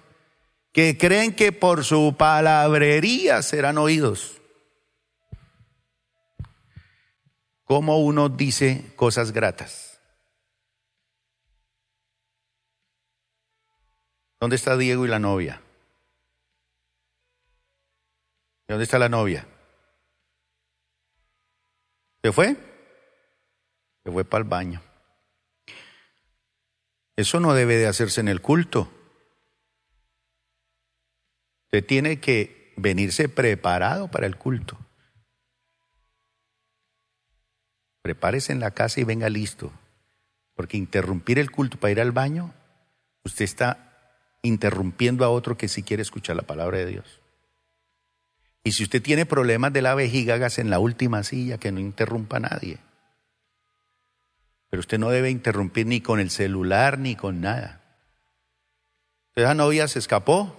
que 0.72 0.98
creen 0.98 1.36
que 1.36 1.52
por 1.52 1.84
su 1.84 2.16
palabrería 2.18 3.42
serán 3.42 3.78
oídos. 3.78 4.42
¿Cómo 7.64 8.00
uno 8.00 8.30
dice 8.30 8.94
cosas 8.96 9.34
gratas? 9.34 9.87
¿Dónde 14.40 14.56
está 14.56 14.78
Diego 14.78 15.06
y 15.06 15.10
la 15.10 15.20
novia? 15.20 15.62
¿Dónde 18.68 18.84
está 18.84 19.00
la 19.00 19.10
novia? 19.10 19.48
¿Se 22.22 22.32
fue? 22.32 22.56
Se 24.04 24.12
fue 24.12 24.26
para 24.26 24.44
el 24.44 24.50
baño. 24.50 24.82
Eso 27.16 27.40
no 27.40 27.54
debe 27.54 27.78
de 27.78 27.88
hacerse 27.88 28.22
en 28.22 28.28
el 28.28 28.42
culto. 28.42 28.92
Usted 31.66 31.86
tiene 31.86 32.20
que 32.20 32.74
venirse 32.78 33.30
preparado 33.30 34.10
para 34.10 34.28
el 34.28 34.38
culto. 34.38 34.78
Prepárese 38.04 38.54
en 38.54 38.60
la 38.60 38.72
casa 38.72 39.02
y 39.02 39.04
venga 39.04 39.30
listo. 39.30 39.72
Porque 40.54 40.78
interrumpir 40.78 41.40
el 41.40 41.50
culto 41.50 41.80
para 41.80 41.92
ir 41.92 42.02
al 42.02 42.12
baño, 42.12 42.54
usted 43.24 43.46
está 43.46 43.87
interrumpiendo 44.48 45.26
a 45.26 45.30
otro 45.30 45.58
que 45.58 45.68
sí 45.68 45.84
quiere 45.84 46.02
escuchar 46.02 46.36
la 46.36 46.44
palabra 46.44 46.78
de 46.78 46.86
Dios. 46.86 47.22
Y 48.64 48.72
si 48.74 48.84
usted 48.84 49.02
tiene 49.02 49.26
problemas 49.26 49.72
de 49.72 49.82
la 49.82 49.96
vejiga, 49.96 50.36
hágase 50.36 50.62
en 50.62 50.70
la 50.70 50.80
última 50.80 51.24
silla, 51.24 51.58
que 51.58 51.72
no 51.72 51.80
interrumpa 51.80 52.38
a 52.38 52.42
nadie. 52.42 52.80
Pero 54.70 54.82
usted 54.82 55.00
no 55.00 55.10
debe 55.10 55.30
interrumpir 55.30 55.88
ni 55.88 56.02
con 56.02 56.20
el 56.20 56.30
celular 56.30 57.00
ni 57.00 57.16
con 57.16 57.40
nada. 57.40 57.82
Esa 59.36 59.54
novia 59.54 59.88
se 59.88 60.00
escapó. 60.00 60.56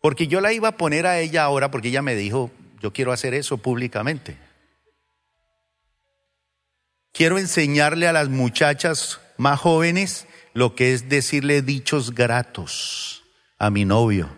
Porque 0.00 0.26
yo 0.26 0.40
la 0.40 0.52
iba 0.52 0.68
a 0.68 0.76
poner 0.76 1.06
a 1.06 1.18
ella 1.18 1.44
ahora 1.44 1.70
porque 1.70 1.88
ella 1.88 2.02
me 2.02 2.14
dijo, 2.14 2.50
yo 2.80 2.92
quiero 2.92 3.12
hacer 3.12 3.34
eso 3.34 3.58
públicamente. 3.58 4.36
Quiero 7.12 7.38
enseñarle 7.38 8.08
a 8.08 8.12
las 8.12 8.28
muchachas 8.28 9.20
más 9.36 9.60
jóvenes 9.60 10.26
lo 10.54 10.74
que 10.76 10.94
es 10.94 11.08
decirle 11.08 11.62
dichos 11.62 12.14
gratos 12.14 13.24
a 13.58 13.70
mi 13.70 13.84
novio. 13.84 14.30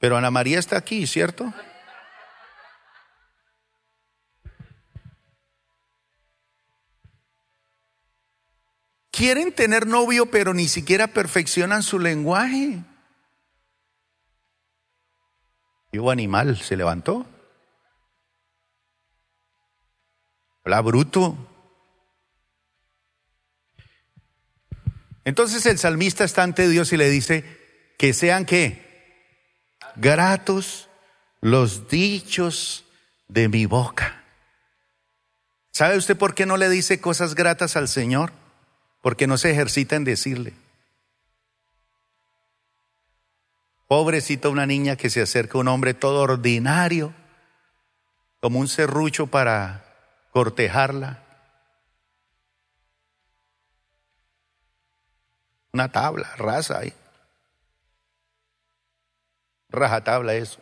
Pero 0.00 0.16
Ana 0.16 0.30
María 0.30 0.58
está 0.58 0.76
aquí, 0.76 1.06
¿cierto? 1.06 1.52
Quieren 9.10 9.52
tener 9.52 9.86
novio, 9.86 10.26
pero 10.26 10.52
ni 10.54 10.68
siquiera 10.68 11.06
perfeccionan 11.06 11.82
su 11.82 11.98
lenguaje. 11.98 12.82
Vivo 15.92 16.10
animal 16.10 16.56
se 16.58 16.76
levantó. 16.76 17.24
Hola, 20.64 20.80
bruto. 20.80 21.36
Entonces 25.24 25.64
el 25.66 25.78
salmista 25.78 26.24
está 26.24 26.42
ante 26.42 26.68
Dios 26.68 26.92
y 26.92 26.96
le 26.96 27.08
dice, 27.08 27.44
que 27.98 28.12
sean 28.12 28.44
qué? 28.44 28.84
gratos 29.96 30.88
los 31.40 31.88
dichos 31.88 32.84
de 33.28 33.48
mi 33.48 33.66
boca. 33.66 34.22
¿Sabe 35.70 35.96
usted 35.96 36.16
por 36.16 36.34
qué 36.34 36.46
no 36.46 36.56
le 36.56 36.68
dice 36.68 37.00
cosas 37.00 37.34
gratas 37.34 37.76
al 37.76 37.88
Señor? 37.88 38.32
Porque 39.02 39.26
no 39.26 39.38
se 39.38 39.50
ejercita 39.50 39.96
en 39.96 40.04
decirle. 40.04 40.54
Pobrecita 43.88 44.48
una 44.48 44.66
niña 44.66 44.96
que 44.96 45.10
se 45.10 45.20
acerca 45.20 45.58
a 45.58 45.60
un 45.60 45.68
hombre 45.68 45.94
todo 45.94 46.20
ordinario, 46.20 47.12
como 48.40 48.60
un 48.60 48.68
serrucho 48.68 49.26
para 49.26 49.84
cortejarla. 50.34 51.22
Una 55.72 55.92
tabla, 55.92 56.34
raza 56.36 56.80
ahí. 56.80 56.92
Rajatabla 59.68 60.34
eso. 60.34 60.60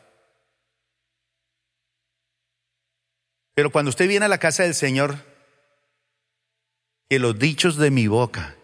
Pero 3.55 3.73
cuando 3.73 3.89
usted 3.89 4.09
viene 4.09 4.27
a 4.27 4.29
la 4.29 4.37
casa 4.37 4.63
del 4.63 4.75
Señor, 4.75 5.17
que 7.09 7.19
los 7.19 7.39
dichos 7.39 7.77
de 7.77 7.91
mi 7.91 8.09
boca, 8.09 8.55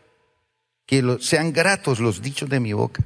que 0.84 1.18
sean 1.20 1.54
gratos 1.54 2.00
los 2.00 2.20
dichos 2.20 2.50
de 2.50 2.60
mi 2.60 2.74
boca. 2.74 3.02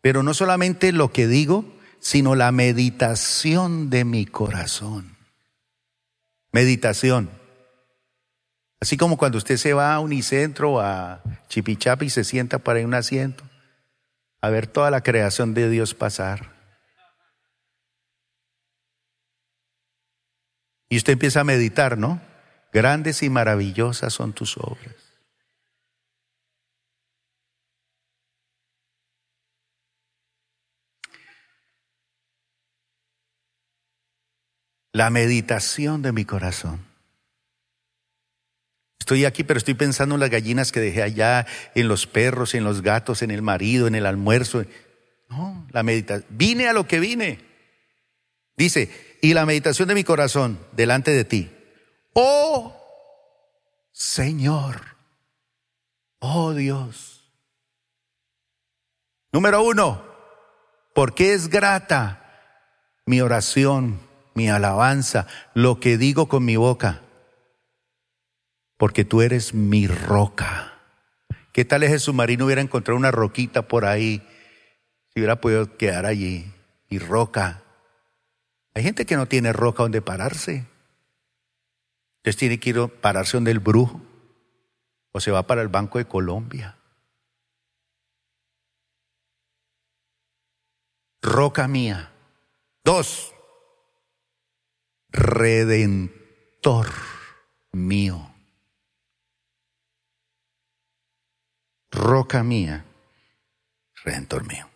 Pero 0.00 0.22
no 0.22 0.32
solamente 0.32 0.92
lo 0.92 1.12
que 1.12 1.26
digo, 1.26 1.66
sino 1.98 2.34
la 2.34 2.52
meditación 2.52 3.90
de 3.90 4.06
mi 4.06 4.24
corazón. 4.24 5.19
Meditación. 6.52 7.30
Así 8.80 8.96
como 8.96 9.18
cuando 9.18 9.38
usted 9.38 9.56
se 9.56 9.72
va 9.74 9.94
a 9.94 10.00
Unicentro, 10.00 10.80
a 10.80 11.22
Chipichapi 11.48 12.06
y 12.06 12.10
se 12.10 12.24
sienta 12.24 12.58
para 12.58 12.80
un 12.80 12.94
asiento, 12.94 13.44
a 14.40 14.48
ver 14.48 14.66
toda 14.66 14.90
la 14.90 15.02
creación 15.02 15.54
de 15.54 15.68
Dios 15.68 15.94
pasar. 15.94 16.58
Y 20.88 20.96
usted 20.96 21.12
empieza 21.12 21.40
a 21.40 21.44
meditar, 21.44 21.98
¿no? 21.98 22.20
Grandes 22.72 23.22
y 23.22 23.30
maravillosas 23.30 24.12
son 24.12 24.32
tus 24.32 24.56
obras. 24.56 25.09
La 35.00 35.08
meditación 35.08 36.02
de 36.02 36.12
mi 36.12 36.26
corazón. 36.26 36.84
Estoy 38.98 39.24
aquí, 39.24 39.44
pero 39.44 39.56
estoy 39.56 39.72
pensando 39.72 40.14
en 40.14 40.20
las 40.20 40.28
gallinas 40.28 40.72
que 40.72 40.80
dejé 40.80 41.02
allá, 41.02 41.46
en 41.74 41.88
los 41.88 42.06
perros, 42.06 42.54
en 42.54 42.64
los 42.64 42.82
gatos, 42.82 43.22
en 43.22 43.30
el 43.30 43.40
marido, 43.40 43.86
en 43.86 43.94
el 43.94 44.04
almuerzo. 44.04 44.62
No, 45.30 45.66
la 45.70 45.82
meditación. 45.82 46.26
Vine 46.28 46.68
a 46.68 46.74
lo 46.74 46.86
que 46.86 47.00
vine. 47.00 47.38
Dice, 48.58 49.16
y 49.22 49.32
la 49.32 49.46
meditación 49.46 49.88
de 49.88 49.94
mi 49.94 50.04
corazón 50.04 50.60
delante 50.72 51.12
de 51.12 51.24
ti. 51.24 51.50
Oh 52.12 52.76
Señor, 53.92 54.82
oh 56.18 56.52
Dios. 56.52 57.24
Número 59.32 59.62
uno, 59.62 60.04
porque 60.94 61.32
es 61.32 61.48
grata 61.48 63.00
mi 63.06 63.22
oración, 63.22 64.09
mi 64.34 64.48
alabanza, 64.48 65.26
lo 65.54 65.80
que 65.80 65.96
digo 65.98 66.28
con 66.28 66.44
mi 66.44 66.56
boca 66.56 67.02
porque 68.80 69.04
tú 69.04 69.20
eres 69.20 69.52
mi 69.52 69.86
roca. 69.86 70.72
¿Qué 71.52 71.66
tal 71.66 71.82
es 71.82 71.92
el 71.92 72.00
submarino 72.00 72.46
hubiera 72.46 72.62
encontrado 72.62 72.96
una 72.96 73.10
roquita 73.10 73.68
por 73.68 73.84
ahí? 73.84 74.26
Si 75.08 75.20
hubiera 75.20 75.38
podido 75.38 75.76
quedar 75.76 76.06
allí. 76.06 76.50
Y 76.88 76.98
roca. 76.98 77.62
Hay 78.72 78.82
gente 78.82 79.04
que 79.04 79.16
no 79.16 79.26
tiene 79.26 79.52
roca 79.52 79.82
donde 79.82 80.00
pararse. 80.00 80.66
Entonces 82.16 82.38
tiene 82.38 82.58
que 82.58 82.70
ir 82.70 82.78
a 82.78 82.88
pararse 82.88 83.36
donde 83.36 83.50
el 83.50 83.58
brujo. 83.58 84.00
O 85.12 85.20
se 85.20 85.30
va 85.30 85.46
para 85.46 85.60
el 85.60 85.68
Banco 85.68 85.98
de 85.98 86.06
Colombia. 86.06 86.78
Roca 91.20 91.68
mía. 91.68 92.12
Dos. 92.82 93.34
Redentor 95.12 96.88
mío. 97.72 98.30
roca 101.90 102.42
mía, 102.42 102.84
redentor 104.04 104.46
mío. 104.46 104.68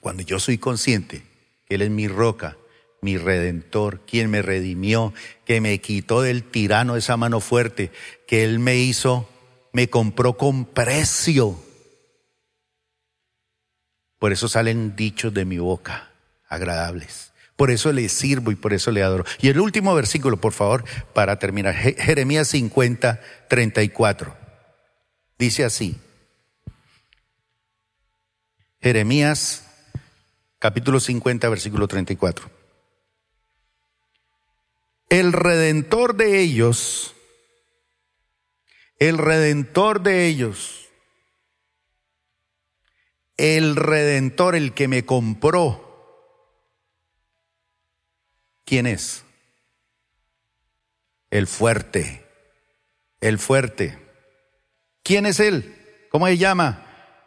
Cuando 0.00 0.22
yo 0.22 0.38
soy 0.40 0.58
consciente 0.58 1.22
que 1.66 1.74
Él 1.74 1.82
es 1.82 1.90
mi 1.90 2.08
roca, 2.08 2.56
mi 3.00 3.16
redentor, 3.16 4.00
quien 4.06 4.30
me 4.30 4.42
redimió, 4.42 5.12
que 5.44 5.60
me 5.60 5.80
quitó 5.80 6.22
del 6.22 6.44
tirano 6.44 6.96
esa 6.96 7.16
mano 7.16 7.40
fuerte, 7.40 7.92
que 8.26 8.42
Él 8.44 8.58
me 8.58 8.76
hizo, 8.76 9.28
me 9.72 9.88
compró 9.88 10.36
con 10.36 10.64
precio. 10.64 11.62
Por 14.18 14.32
eso 14.32 14.48
salen 14.48 14.96
dichos 14.96 15.32
de 15.32 15.44
mi 15.44 15.58
boca, 15.58 16.10
agradables. 16.48 17.32
Por 17.58 17.72
eso 17.72 17.92
le 17.92 18.08
sirvo 18.08 18.52
y 18.52 18.54
por 18.54 18.72
eso 18.72 18.92
le 18.92 19.02
adoro. 19.02 19.24
Y 19.40 19.48
el 19.48 19.58
último 19.58 19.92
versículo, 19.92 20.36
por 20.36 20.52
favor, 20.52 20.84
para 21.12 21.40
terminar. 21.40 21.74
Jeremías 21.74 22.46
50, 22.46 23.20
34. 23.48 24.36
Dice 25.36 25.64
así. 25.64 25.96
Jeremías 28.80 29.64
capítulo 30.60 31.00
50, 31.00 31.48
versículo 31.48 31.88
34. 31.88 32.48
El 35.08 35.32
redentor 35.32 36.14
de 36.14 36.38
ellos, 36.38 37.16
el 39.00 39.18
redentor 39.18 40.02
de 40.02 40.28
ellos, 40.28 40.86
el 43.36 43.74
redentor, 43.74 44.54
el 44.54 44.74
que 44.74 44.86
me 44.86 45.04
compró, 45.04 45.87
¿quién 48.68 48.86
es? 48.86 49.24
El 51.30 51.46
fuerte, 51.46 52.26
el 53.20 53.38
fuerte. 53.38 53.98
¿Quién 55.02 55.24
es 55.24 55.40
Él? 55.40 55.74
¿Cómo 56.10 56.26
se 56.26 56.36
llama? 56.36 56.84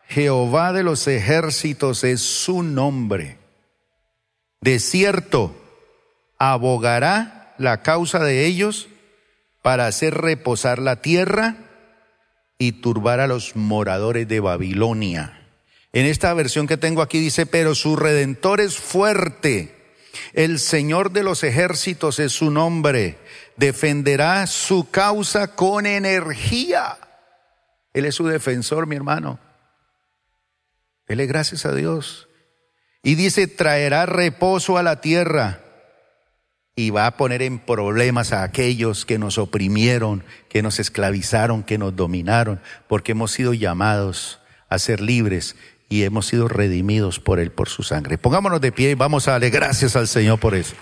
Jehová 0.08 0.72
de 0.72 0.84
los 0.84 1.08
ejércitos 1.08 2.04
es 2.04 2.22
su 2.22 2.62
nombre. 2.62 3.38
De 4.60 4.78
cierto, 4.80 5.56
abogará 6.38 7.56
la 7.58 7.82
causa 7.82 8.20
de 8.20 8.46
ellos 8.46 8.88
para 9.64 9.88
hacer 9.88 10.14
reposar 10.14 10.78
la 10.80 11.02
tierra 11.02 11.56
y 12.60 12.74
turbar 12.74 13.20
a 13.20 13.28
los 13.28 13.56
moradores 13.56 14.28
de 14.28 14.40
Babilonia. 14.40 15.48
En 15.92 16.06
esta 16.06 16.34
versión 16.36 16.68
que 16.68 16.78
tengo 16.78 17.02
aquí 17.02 17.20
dice, 17.20 17.48
pero 17.48 17.74
su 17.74 17.96
redentor 17.96 18.62
es 18.62 18.78
fuerte. 18.78 19.81
El 20.34 20.60
Señor 20.60 21.12
de 21.12 21.24
los 21.24 21.44
ejércitos 21.44 22.20
es 22.20 22.32
su 22.32 22.52
nombre. 22.52 23.18
Defenderá 23.58 24.48
su 24.48 24.90
causa 24.90 25.56
con 25.56 25.86
energía. 25.86 26.98
Él 27.94 28.06
es 28.06 28.16
su 28.16 28.28
defensor, 28.28 28.88
mi 28.88 28.96
hermano. 28.96 29.40
Dele 31.08 31.26
gracias 31.26 31.66
a 31.66 31.74
Dios. 31.74 32.28
Y 33.04 33.16
dice, 33.16 33.48
traerá 33.48 34.06
reposo 34.06 34.78
a 34.78 34.84
la 34.84 35.02
tierra 35.02 35.62
y 36.76 36.90
va 36.90 37.06
a 37.06 37.18
poner 37.18 37.42
en 37.42 37.60
problemas 37.60 38.32
a 38.32 38.44
aquellos 38.44 39.06
que 39.06 39.18
nos 39.18 39.38
oprimieron, 39.38 40.24
que 40.50 40.62
nos 40.62 40.80
esclavizaron, 40.80 41.64
que 41.64 41.78
nos 41.78 41.96
dominaron, 41.96 42.62
porque 42.88 43.12
hemos 43.12 43.32
sido 43.32 43.54
llamados 43.54 44.40
a 44.70 44.80
ser 44.80 45.02
libres 45.02 45.56
y 45.92 46.06
hemos 46.06 46.26
sido 46.26 46.48
redimidos 46.48 47.20
por 47.20 47.42
Él, 47.42 47.52
por 47.52 47.68
su 47.68 47.84
sangre. 47.84 48.18
Pongámonos 48.18 48.62
de 48.62 48.72
pie 48.72 48.92
y 48.92 48.96
vamos 48.96 49.28
a 49.28 49.32
darle 49.32 49.50
gracias 49.50 49.98
al 49.98 50.08
Señor 50.08 50.40
por 50.40 50.56
eso. 50.56 50.74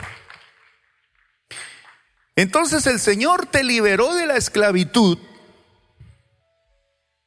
Entonces 2.35 2.85
el 2.85 2.99
Señor 2.99 3.47
te 3.47 3.63
liberó 3.63 4.13
de 4.13 4.27
la 4.27 4.37
esclavitud 4.37 5.17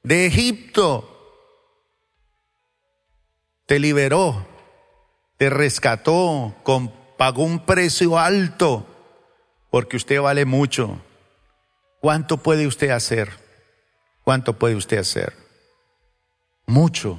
de 0.04 0.26
Egipto. 0.26 1.08
Te 3.66 3.80
liberó, 3.80 4.46
te 5.36 5.50
rescató, 5.50 6.54
con, 6.62 6.92
pagó 7.18 7.42
un 7.42 7.66
precio 7.66 8.16
alto, 8.16 8.86
porque 9.70 9.96
usted 9.96 10.20
vale 10.20 10.44
mucho. 10.44 11.02
¿Cuánto 12.00 12.36
puede 12.36 12.68
usted 12.68 12.90
hacer? 12.90 13.30
¿Cuánto 14.22 14.56
puede 14.56 14.76
usted 14.76 14.98
hacer? 14.98 15.34
Mucho, 16.66 17.18